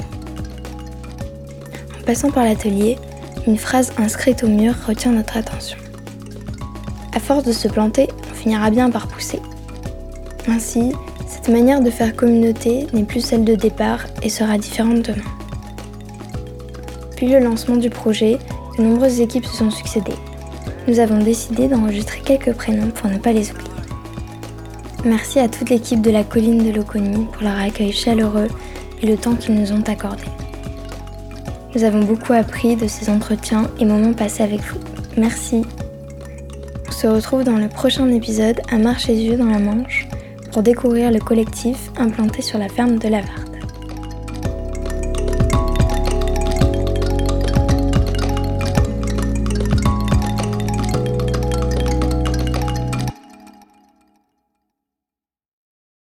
En 1.99 2.03
passant 2.07 2.31
par 2.31 2.45
l'atelier, 2.45 2.97
une 3.45 3.59
phrase 3.59 3.93
inscrite 3.99 4.43
au 4.43 4.47
mur 4.47 4.73
retient 4.87 5.11
notre 5.11 5.37
attention. 5.37 5.77
À 7.13 7.19
force 7.19 7.43
de 7.43 7.51
se 7.51 7.67
planter, 7.67 8.07
on 8.31 8.33
finira 8.33 8.71
bien 8.71 8.89
par 8.89 9.07
pousser. 9.07 9.39
Ainsi, 10.47 10.93
cette 11.27 11.49
manière 11.49 11.79
de 11.79 11.91
faire 11.91 12.15
communauté 12.15 12.87
n'est 12.91 13.03
plus 13.03 13.21
celle 13.21 13.43
de 13.43 13.53
départ 13.53 14.07
et 14.23 14.29
sera 14.29 14.57
différente 14.57 15.03
demain. 15.03 15.29
Depuis 17.11 17.27
le 17.27 17.37
lancement 17.37 17.77
du 17.77 17.91
projet, 17.91 18.39
de 18.79 18.83
nombreuses 18.83 19.19
équipes 19.21 19.45
se 19.45 19.57
sont 19.57 19.69
succédées. 19.69 20.17
Nous 20.87 20.99
avons 20.99 21.19
décidé 21.19 21.67
d'enregistrer 21.67 22.21
quelques 22.21 22.53
prénoms 22.53 22.89
pour 22.89 23.09
ne 23.09 23.17
pas 23.17 23.33
les 23.33 23.51
oublier. 23.51 23.69
Merci 25.05 25.39
à 25.39 25.47
toute 25.47 25.69
l'équipe 25.69 26.01
de 26.01 26.11
la 26.11 26.23
colline 26.23 26.63
de 26.63 26.75
Loconi 26.75 27.25
pour 27.31 27.43
leur 27.43 27.57
accueil 27.57 27.91
chaleureux 27.91 28.47
et 29.01 29.07
le 29.07 29.17
temps 29.17 29.35
qu'ils 29.35 29.55
nous 29.55 29.71
ont 29.71 29.83
accordé. 29.87 30.23
Nous 31.75 31.83
avons 31.83 32.03
beaucoup 32.03 32.33
appris 32.33 32.75
de 32.75 32.87
ces 32.87 33.09
entretiens 33.09 33.69
et 33.79 33.85
moments 33.85 34.13
passés 34.13 34.43
avec 34.43 34.61
vous. 34.61 34.79
Merci. 35.15 35.61
On 36.87 36.91
se 36.91 37.07
retrouve 37.07 37.43
dans 37.43 37.57
le 37.57 37.69
prochain 37.69 38.09
épisode 38.09 38.59
à 38.71 38.77
Marche-les-Yeux 38.77 39.37
dans 39.37 39.45
la 39.45 39.59
Manche 39.59 40.07
pour 40.51 40.63
découvrir 40.63 41.11
le 41.11 41.19
collectif 41.19 41.91
implanté 41.97 42.41
sur 42.41 42.57
la 42.57 42.67
ferme 42.67 42.97
de 42.97 43.07
Lavard. 43.07 43.48